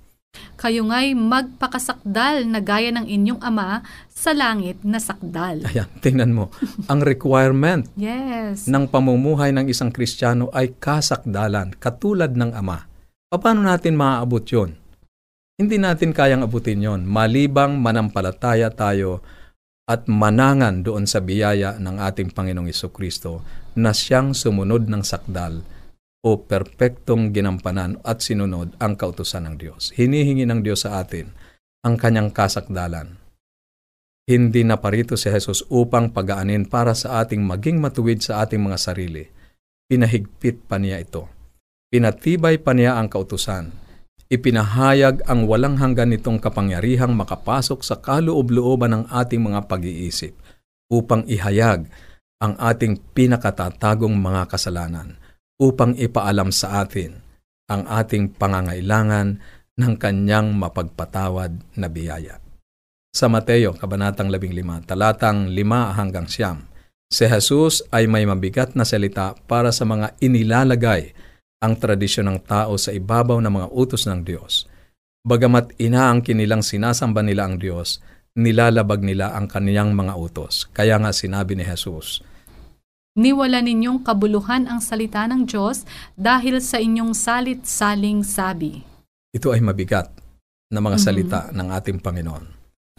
Kayo 0.62 0.86
nga'y 0.86 1.18
magpakasakdal 1.18 2.46
na 2.46 2.62
gaya 2.62 2.94
ng 2.94 3.10
inyong 3.10 3.42
ama 3.42 3.82
sa 4.14 4.30
langit 4.30 4.78
na 4.86 5.02
sakdal. 5.02 5.66
ayan, 5.74 5.90
tingnan 6.06 6.38
mo, 6.38 6.54
ang 6.86 7.02
requirement 7.02 7.90
Yes. 7.98 8.70
ng 8.70 8.86
pamumuhay 8.86 9.50
ng 9.58 9.66
isang 9.74 9.90
Kristiyano 9.90 10.54
ay 10.54 10.78
kasakdalan, 10.78 11.74
katulad 11.82 12.38
ng 12.38 12.54
Ama. 12.54 12.86
Paano 13.34 13.66
natin 13.66 13.98
maaabot 13.98 14.46
yon? 14.46 14.78
Hindi 15.58 15.82
natin 15.82 16.14
kayang 16.14 16.46
abutin 16.46 16.86
yon, 16.86 17.10
malibang 17.10 17.82
manampalataya 17.82 18.70
tayo 18.70 19.26
at 19.90 20.06
manangan 20.06 20.86
doon 20.86 21.10
sa 21.10 21.26
biyaya 21.26 21.82
ng 21.82 21.98
ating 22.06 22.38
Panginoong 22.38 22.70
Kristo 22.94 23.42
na 23.74 23.98
siyang 23.98 24.38
sumunod 24.38 24.86
ng 24.86 25.02
sakdal 25.02 25.66
o 26.22 26.38
perpektong 26.38 27.34
ginampanan 27.34 27.98
at 28.06 28.22
sinunod 28.22 28.78
ang 28.78 28.94
kautusan 28.94 29.50
ng 29.50 29.56
Diyos. 29.58 29.90
Hinihingi 29.98 30.46
ng 30.46 30.62
Diyos 30.62 30.86
sa 30.86 31.02
atin 31.02 31.34
ang 31.82 31.98
kanyang 31.98 32.30
kasakdalan. 32.30 33.18
Hindi 34.30 34.62
na 34.62 34.78
parito 34.78 35.18
si 35.18 35.34
Jesus 35.34 35.66
upang 35.68 36.14
pagaanin 36.14 36.70
para 36.70 36.94
sa 36.94 37.26
ating 37.26 37.42
maging 37.42 37.82
matuwid 37.82 38.22
sa 38.22 38.46
ating 38.46 38.62
mga 38.62 38.78
sarili. 38.78 39.26
Pinahigpit 39.90 40.70
pa 40.70 40.78
niya 40.78 41.02
ito. 41.02 41.26
Pinatibay 41.92 42.62
pa 42.62 42.72
niya 42.72 43.02
ang 43.02 43.10
kautusan. 43.12 43.74
Ipinahayag 44.32 45.28
ang 45.28 45.44
walang 45.44 45.76
hanggan 45.76 46.16
nitong 46.16 46.40
kapangyarihang 46.40 47.12
makapasok 47.12 47.84
sa 47.84 48.00
kaloob-looban 48.00 48.96
ng 48.96 49.04
ating 49.12 49.44
mga 49.44 49.68
pag-iisip 49.68 50.32
upang 50.88 51.28
ihayag 51.28 51.92
ang 52.40 52.54
ating 52.56 52.96
pinakatatagong 53.12 54.16
mga 54.16 54.48
kasalanan 54.48 55.21
upang 55.62 55.94
ipaalam 55.94 56.50
sa 56.50 56.82
atin 56.82 57.22
ang 57.70 57.86
ating 57.86 58.34
pangangailangan 58.34 59.38
ng 59.78 59.94
kanyang 60.02 60.58
mapagpatawad 60.58 61.78
na 61.78 61.88
biyaya. 61.88 62.42
Sa 63.14 63.30
Mateo, 63.30 63.78
Kabanatang 63.78 64.34
15, 64.34 64.90
talatang 64.90 65.54
5 65.54 66.00
hanggang 66.00 66.26
siyam, 66.26 66.66
si 67.08 67.30
Jesus 67.30 67.86
ay 67.94 68.10
may 68.10 68.26
mabigat 68.26 68.74
na 68.74 68.88
salita 68.88 69.38
para 69.46 69.70
sa 69.70 69.86
mga 69.86 70.18
inilalagay 70.20 71.14
ang 71.62 71.78
tradisyon 71.78 72.28
ng 72.32 72.40
tao 72.42 72.74
sa 72.76 72.90
ibabaw 72.90 73.38
ng 73.38 73.54
mga 73.54 73.68
utos 73.70 74.10
ng 74.10 74.26
Diyos. 74.26 74.66
Bagamat 75.22 75.78
inaangkin 75.78 76.42
nilang 76.42 76.66
sinasamba 76.66 77.22
nila 77.22 77.46
ang 77.46 77.62
Diyos, 77.62 78.02
nilalabag 78.34 79.06
nila 79.06 79.38
ang 79.38 79.46
kaniyang 79.46 79.94
mga 79.94 80.18
utos. 80.18 80.66
Kaya 80.74 80.98
nga 80.98 81.14
sinabi 81.14 81.54
ni 81.54 81.62
Jesus, 81.62 82.26
Niwala 83.12 83.60
ninyong 83.60 84.08
kabuluhan 84.08 84.72
ang 84.72 84.80
salita 84.80 85.28
ng 85.28 85.44
Diyos 85.44 85.84
dahil 86.16 86.64
sa 86.64 86.80
inyong 86.80 87.12
salit-saling 87.12 88.24
sabi. 88.24 88.88
ito 89.32 89.48
ay 89.48 89.64
mabigat 89.64 90.12
na 90.72 90.84
mga 90.84 91.00
Mhm. 91.00 91.04
salita 91.04 91.42
ng 91.56 91.68
ating 91.72 92.04
Panginoon. 92.04 92.46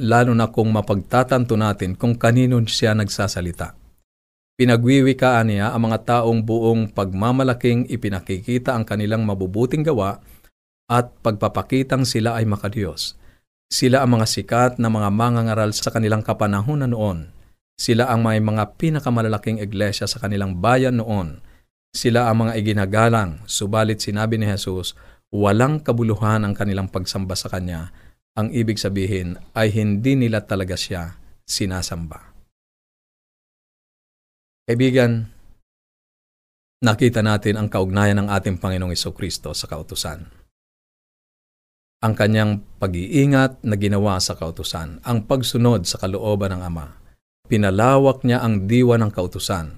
Lalo 0.01 0.33
na 0.33 0.48
kung 0.48 0.72
mapagtatanto 0.72 1.61
natin 1.61 1.92
kung 1.92 2.16
kanino 2.16 2.57
siya 2.64 2.96
nagsasalita. 2.96 3.77
Pinagwiwikaan 4.57 5.53
niya 5.53 5.77
ang 5.77 5.92
mga 5.92 5.98
taong 6.09 6.40
buong 6.40 6.88
pagmamalaking 6.92 7.85
ipinakikita 7.85 8.72
ang 8.72 8.88
kanilang 8.88 9.29
mabubuting 9.29 9.85
gawa 9.85 10.25
at 10.88 11.12
pagpapakitang 11.20 12.09
sila 12.09 12.40
ay 12.40 12.48
makadiyos. 12.48 13.16
Sila 13.68 14.01
ang 14.01 14.16
mga 14.16 14.25
sikat 14.29 14.72
na 14.81 14.88
mga 14.88 15.12
mangangaral 15.12 15.72
sa 15.77 15.92
kanilang 15.92 16.25
kapanahunan 16.25 16.96
noon. 16.96 17.29
Sila 17.82 18.06
ang 18.06 18.22
may 18.22 18.38
mga 18.38 18.78
pinakamalalaking 18.78 19.58
iglesia 19.58 20.06
sa 20.06 20.22
kanilang 20.22 20.62
bayan 20.62 21.02
noon. 21.02 21.42
Sila 21.90 22.30
ang 22.30 22.46
mga 22.46 22.54
iginagalang, 22.62 23.42
subalit 23.50 23.98
sinabi 23.98 24.38
ni 24.38 24.46
Jesus, 24.46 24.94
walang 25.34 25.82
kabuluhan 25.82 26.46
ang 26.46 26.54
kanilang 26.54 26.86
pagsamba 26.86 27.34
sa 27.34 27.50
Kanya. 27.50 27.90
Ang 28.38 28.54
ibig 28.54 28.78
sabihin 28.78 29.34
ay 29.58 29.74
hindi 29.74 30.14
nila 30.14 30.46
talaga 30.46 30.78
siya 30.78 31.18
sinasamba. 31.42 32.22
Kaibigan, 34.62 35.26
nakita 36.86 37.18
natin 37.18 37.58
ang 37.58 37.66
kaugnayan 37.66 38.22
ng 38.22 38.28
ating 38.30 38.62
Panginoong 38.62 38.94
Kristo 38.94 39.58
sa 39.58 39.66
kautusan. 39.66 40.22
Ang 41.98 42.14
kanyang 42.14 42.62
pag-iingat 42.78 43.66
na 43.66 43.74
ginawa 43.74 44.22
sa 44.22 44.38
kautusan, 44.38 45.02
ang 45.02 45.26
pagsunod 45.26 45.82
sa 45.82 45.98
kalooban 45.98 46.54
ng 46.54 46.62
Ama. 46.62 47.01
Pinalawak 47.52 48.24
niya 48.24 48.40
ang 48.40 48.64
diwa 48.64 48.96
ng 48.96 49.12
kautusan, 49.12 49.76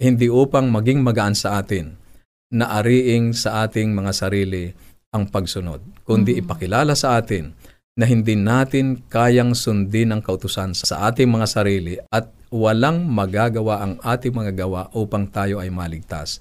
hindi 0.00 0.32
upang 0.32 0.72
maging 0.72 1.04
magaan 1.04 1.36
sa 1.36 1.60
atin, 1.60 2.00
na 2.48 2.72
ariing 2.80 3.36
sa 3.36 3.68
ating 3.68 3.92
mga 3.92 4.16
sarili 4.16 4.72
ang 5.12 5.28
pagsunod, 5.28 5.84
kundi 6.08 6.32
Mhm. 6.32 6.40
ipakilala 6.40 6.96
sa 6.96 7.20
atin 7.20 7.52
na 8.00 8.08
hindi 8.08 8.32
natin 8.32 8.96
kayang 9.12 9.52
sundin 9.52 10.08
ang 10.08 10.24
kautusan 10.24 10.72
sa 10.72 11.12
ating 11.12 11.28
mga 11.28 11.46
sarili 11.52 12.00
at 12.08 12.32
walang 12.48 13.04
magagawa 13.04 13.84
ang 13.84 14.00
ating 14.00 14.32
mga 14.32 14.64
gawa 14.64 14.88
upang 14.96 15.28
tayo 15.28 15.60
ay 15.60 15.68
maligtas. 15.68 16.40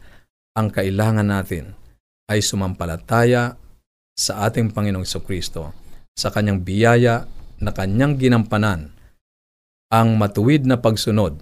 Ang 0.55 0.71
kailangan 0.71 1.27
natin 1.27 1.75
ay 2.31 2.39
sumampalataya 2.39 3.59
sa 4.15 4.47
ating 4.47 4.71
Panginoong 4.71 5.03
Kristo 5.19 5.75
sa 6.15 6.31
kanyang 6.31 6.63
biyaya 6.63 7.27
na 7.59 7.75
kanyang 7.75 8.15
ginampanan 8.15 8.95
ang 9.89 10.21
matuwid 10.21 10.69
na 10.69 10.77
pagsunod, 10.77 11.41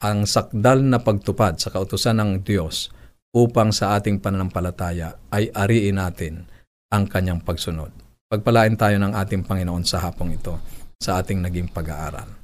ang 0.00 0.24
sakdal 0.24 0.80
na 0.80 1.04
pagtupad 1.04 1.60
sa 1.60 1.68
kautusan 1.68 2.16
ng 2.24 2.30
Diyos 2.40 2.88
upang 3.36 3.68
sa 3.68 4.00
ating 4.00 4.16
pananampalataya 4.16 5.20
ay 5.28 5.52
ariin 5.52 6.00
natin 6.00 6.48
ang 6.88 7.04
kanyang 7.04 7.44
pagsunod. 7.44 7.92
Pagpalain 8.32 8.80
tayo 8.80 8.96
ng 8.96 9.12
ating 9.12 9.44
Panginoon 9.44 9.84
sa 9.84 10.00
hapong 10.08 10.32
ito 10.32 10.56
sa 10.96 11.20
ating 11.20 11.44
naging 11.44 11.68
pag-aaral. 11.68 12.41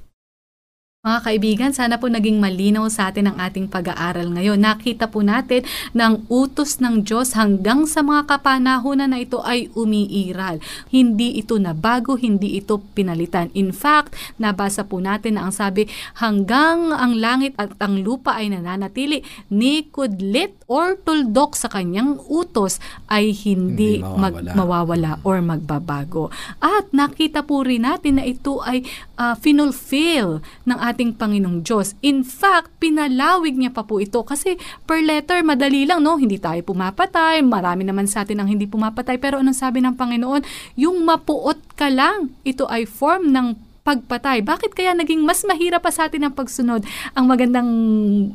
Mga 0.99 1.21
kaibigan, 1.23 1.71
sana 1.71 1.95
po 1.95 2.11
naging 2.11 2.43
malinaw 2.43 2.91
sa 2.91 3.07
atin 3.15 3.31
ang 3.31 3.39
ating 3.39 3.71
pag-aaral 3.71 4.35
ngayon. 4.35 4.59
Nakita 4.59 5.07
po 5.07 5.23
natin 5.23 5.63
ng 5.95 6.27
utos 6.27 6.83
ng 6.83 7.07
Diyos 7.07 7.39
hanggang 7.39 7.87
sa 7.87 8.03
mga 8.03 8.27
kapanahunan 8.27 9.15
na 9.15 9.23
ito 9.23 9.39
ay 9.47 9.71
umiiral. 9.79 10.59
Hindi 10.91 11.39
ito 11.39 11.55
nabago, 11.55 12.19
hindi 12.19 12.59
ito 12.59 12.83
pinalitan. 12.99 13.47
In 13.55 13.71
fact, 13.71 14.19
nabasa 14.43 14.83
po 14.83 14.99
natin 14.99 15.39
na 15.39 15.47
ang 15.47 15.55
sabi, 15.55 15.87
hanggang 16.19 16.91
ang 16.91 17.15
langit 17.15 17.55
at 17.63 17.79
ang 17.79 18.03
lupa 18.03 18.35
ay 18.35 18.51
nananatili, 18.51 19.23
ni 19.55 19.87
kudlit 19.87 20.59
or 20.67 20.99
tuldok 20.99 21.55
sa 21.55 21.71
kanyang 21.71 22.19
utos 22.27 22.83
ay 23.07 23.31
hindi, 23.31 24.03
Hindi 24.03 24.19
mag- 24.19 24.43
mawawala. 24.43 24.51
mawawala 24.59 25.13
or 25.23 25.39
magbabago. 25.47 26.35
At 26.59 26.91
nakita 26.91 27.47
po 27.47 27.63
rin 27.63 27.87
natin 27.87 28.19
na 28.19 28.27
ito 28.27 28.59
ay 28.67 28.83
uh, 29.19 29.35
finulfill 29.35 30.41
ng 30.65 30.79
ating 30.79 31.19
Panginoong 31.19 31.67
Diyos. 31.67 31.99
In 32.01 32.23
fact, 32.23 32.71
pinalawig 32.79 33.59
niya 33.59 33.75
pa 33.75 33.83
po 33.83 33.99
ito 33.99 34.23
kasi 34.23 34.57
per 34.87 35.03
letter, 35.03 35.43
madali 35.43 35.85
lang, 35.85 36.07
no? 36.07 36.17
Hindi 36.17 36.39
tayo 36.39 36.63
pumapatay, 36.63 37.43
marami 37.43 37.85
naman 37.85 38.07
sa 38.07 38.23
atin 38.23 38.41
ang 38.41 38.49
hindi 38.49 38.71
pumapatay. 38.71 39.19
Pero 39.19 39.43
anong 39.43 39.59
sabi 39.59 39.83
ng 39.83 39.99
Panginoon? 39.99 40.47
Yung 40.79 41.03
mapuot 41.03 41.59
ka 41.75 41.91
lang, 41.91 42.33
ito 42.47 42.65
ay 42.71 42.87
form 42.87 43.35
ng 43.35 43.59
pagpatay. 43.83 44.45
Bakit 44.45 44.77
kaya 44.77 44.93
naging 44.93 45.25
mas 45.25 45.43
mahirap 45.49 45.83
pa 45.83 45.91
sa 45.91 46.07
atin 46.07 46.29
ang 46.29 46.35
pagsunod? 46.37 46.85
Ang 47.17 47.25
magandang 47.25 47.71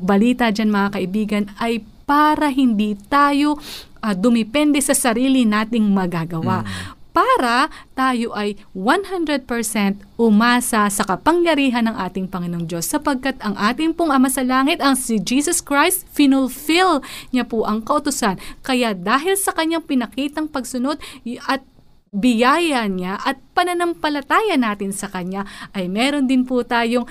balita 0.02 0.50
dyan 0.50 0.74
mga 0.74 0.90
kaibigan 1.00 1.44
ay 1.62 1.86
para 2.04 2.52
hindi 2.52 2.98
tayo 3.08 3.62
ah, 4.04 4.18
dumipende 4.18 4.82
sa 4.84 4.98
sarili 4.98 5.48
nating 5.48 5.88
magagawa 5.88 6.66
para 7.14 7.70
tayo 7.94 8.34
ay 8.34 8.58
100% 8.74 9.46
umasa 10.18 10.90
sa 10.90 11.04
kapangyarihan 11.06 11.86
ng 11.86 11.96
ating 12.10 12.26
Panginoong 12.28 12.66
Diyos 12.66 12.90
sapagkat 12.90 13.38
ang 13.46 13.54
ating 13.54 13.94
pong 13.94 14.10
Ama 14.10 14.28
sa 14.34 14.42
Langit, 14.42 14.82
ang 14.82 14.98
si 14.98 15.22
Jesus 15.22 15.62
Christ, 15.62 16.10
finulfill 16.10 17.06
niya 17.30 17.46
po 17.46 17.70
ang 17.70 17.86
kautusan. 17.86 18.42
Kaya 18.66 18.98
dahil 18.98 19.38
sa 19.38 19.54
kanyang 19.54 19.86
pinakitang 19.86 20.50
pagsunod 20.50 20.98
at 21.46 21.62
biyaya 22.14 22.86
niya 22.90 23.22
at 23.22 23.38
pananampalataya 23.58 24.58
natin 24.58 24.94
sa 24.94 25.10
kanya 25.10 25.46
ay 25.74 25.90
meron 25.90 26.30
din 26.30 26.46
po 26.46 26.62
tayong 26.62 27.10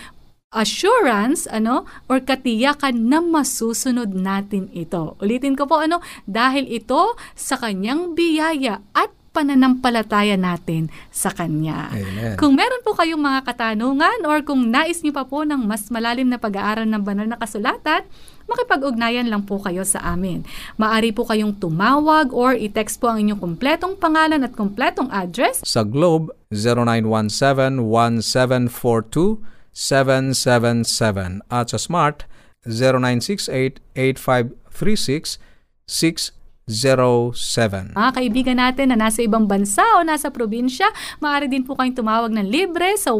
assurance 0.52 1.48
ano 1.48 1.88
or 2.06 2.20
katiyakan 2.20 3.08
na 3.08 3.18
masusunod 3.24 4.12
natin 4.12 4.68
ito. 4.76 5.16
Ulitin 5.18 5.56
ko 5.56 5.64
po 5.64 5.80
ano 5.80 6.04
dahil 6.28 6.68
ito 6.68 7.16
sa 7.32 7.56
kanyang 7.56 8.12
biyaya 8.12 8.84
at 8.92 9.10
pananampalataya 9.32 10.36
natin 10.36 10.92
sa 11.08 11.32
Kanya. 11.32 11.88
Amen. 11.90 12.36
Kung 12.36 12.52
meron 12.52 12.84
po 12.84 12.92
kayong 12.92 13.20
mga 13.20 13.48
katanungan 13.48 14.20
or 14.28 14.44
kung 14.44 14.68
nais 14.68 15.00
niyo 15.00 15.16
pa 15.16 15.24
po 15.24 15.42
ng 15.48 15.64
mas 15.64 15.88
malalim 15.88 16.28
na 16.28 16.36
pag-aaral 16.36 16.84
ng 16.84 17.00
banal 17.00 17.24
na 17.24 17.40
kasulatan, 17.40 18.04
makipag-ugnayan 18.44 19.32
lang 19.32 19.48
po 19.48 19.56
kayo 19.64 19.88
sa 19.88 20.04
amin. 20.04 20.44
Maari 20.76 21.16
po 21.16 21.24
kayong 21.24 21.56
tumawag 21.56 22.30
or 22.36 22.52
i-text 22.52 23.00
po 23.00 23.08
ang 23.08 23.24
inyong 23.24 23.40
kumpletong 23.40 23.96
pangalan 23.96 24.44
at 24.44 24.52
kumpletong 24.52 25.08
address 25.08 25.64
Sa 25.64 25.80
Globe, 25.82 26.28
0917-1742-777 29.72 31.40
at 31.48 31.66
sa 31.72 31.78
Smart, 31.80 32.28
0968-8536-607. 36.70 37.98
Mga 37.98 38.10
kaibigan 38.14 38.62
natin 38.62 38.94
na 38.94 38.96
nasa 39.08 39.26
ibang 39.26 39.50
bansa 39.50 39.82
o 39.98 40.06
nasa 40.06 40.30
probinsya, 40.30 40.86
maaari 41.18 41.50
din 41.50 41.66
po 41.66 41.74
kayong 41.74 41.98
tumawag 41.98 42.30
ng 42.30 42.46
libre 42.46 42.94
sa 42.94 43.10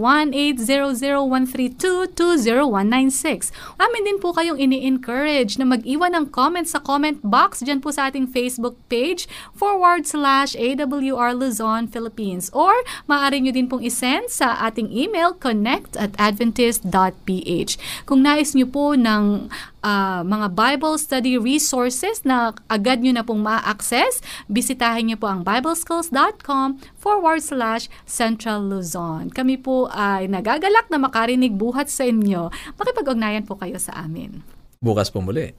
1-800-132-20196. 0.63 3.51
Amin 3.83 4.03
din 4.07 4.23
po 4.23 4.31
kayong 4.31 4.63
ini-encourage 4.63 5.59
na 5.59 5.67
mag-iwan 5.67 6.15
ng 6.15 6.31
comment 6.31 6.69
sa 6.69 6.79
comment 6.79 7.19
box 7.27 7.67
dyan 7.67 7.83
po 7.83 7.91
sa 7.91 8.07
ating 8.07 8.31
Facebook 8.31 8.79
page 8.87 9.27
forward 9.59 10.07
slash 10.07 10.55
AWR 10.55 11.35
Luzon, 11.35 11.91
Philippines. 11.91 12.47
Or 12.55 12.71
maaari 13.11 13.43
nyo 13.43 13.51
din 13.51 13.67
pong 13.67 13.83
isend 13.83 14.31
sa 14.31 14.55
ating 14.71 14.87
email 14.95 15.35
connect 15.35 15.99
at 15.99 16.15
adventist.ph. 16.15 17.75
Kung 18.07 18.23
nais 18.23 18.55
nyo 18.55 18.71
po 18.71 18.95
ng 18.95 19.51
ah, 19.83 20.23
mga 20.23 20.55
Bible 20.55 20.97
study 20.97 21.37
resources 21.37 22.23
na 22.23 22.55
agad 22.71 23.03
nyo 23.03 23.13
na 23.15 23.27
pong 23.27 23.43
ma-access, 23.43 24.23
bisitahin 24.47 25.13
nyo 25.13 25.19
po 25.19 25.29
ang 25.29 25.43
bibleschools.com 25.43 26.81
forward 26.97 27.43
slash 27.43 27.91
Central 28.07 28.65
Luzon. 28.67 29.29
Kami 29.31 29.59
po 29.59 29.91
ay 29.91 30.31
nagagalak 30.31 30.89
na 30.89 30.99
makarinig 31.03 31.59
buhat 31.59 31.91
sa 31.91 32.07
inyo. 32.07 32.49
Makipag-ugnayan 32.79 33.45
po 33.45 33.59
kayo 33.59 33.77
sa 33.77 33.99
amin. 33.99 34.43
Bukas 34.83 35.11
po 35.11 35.23
muli. 35.23 35.55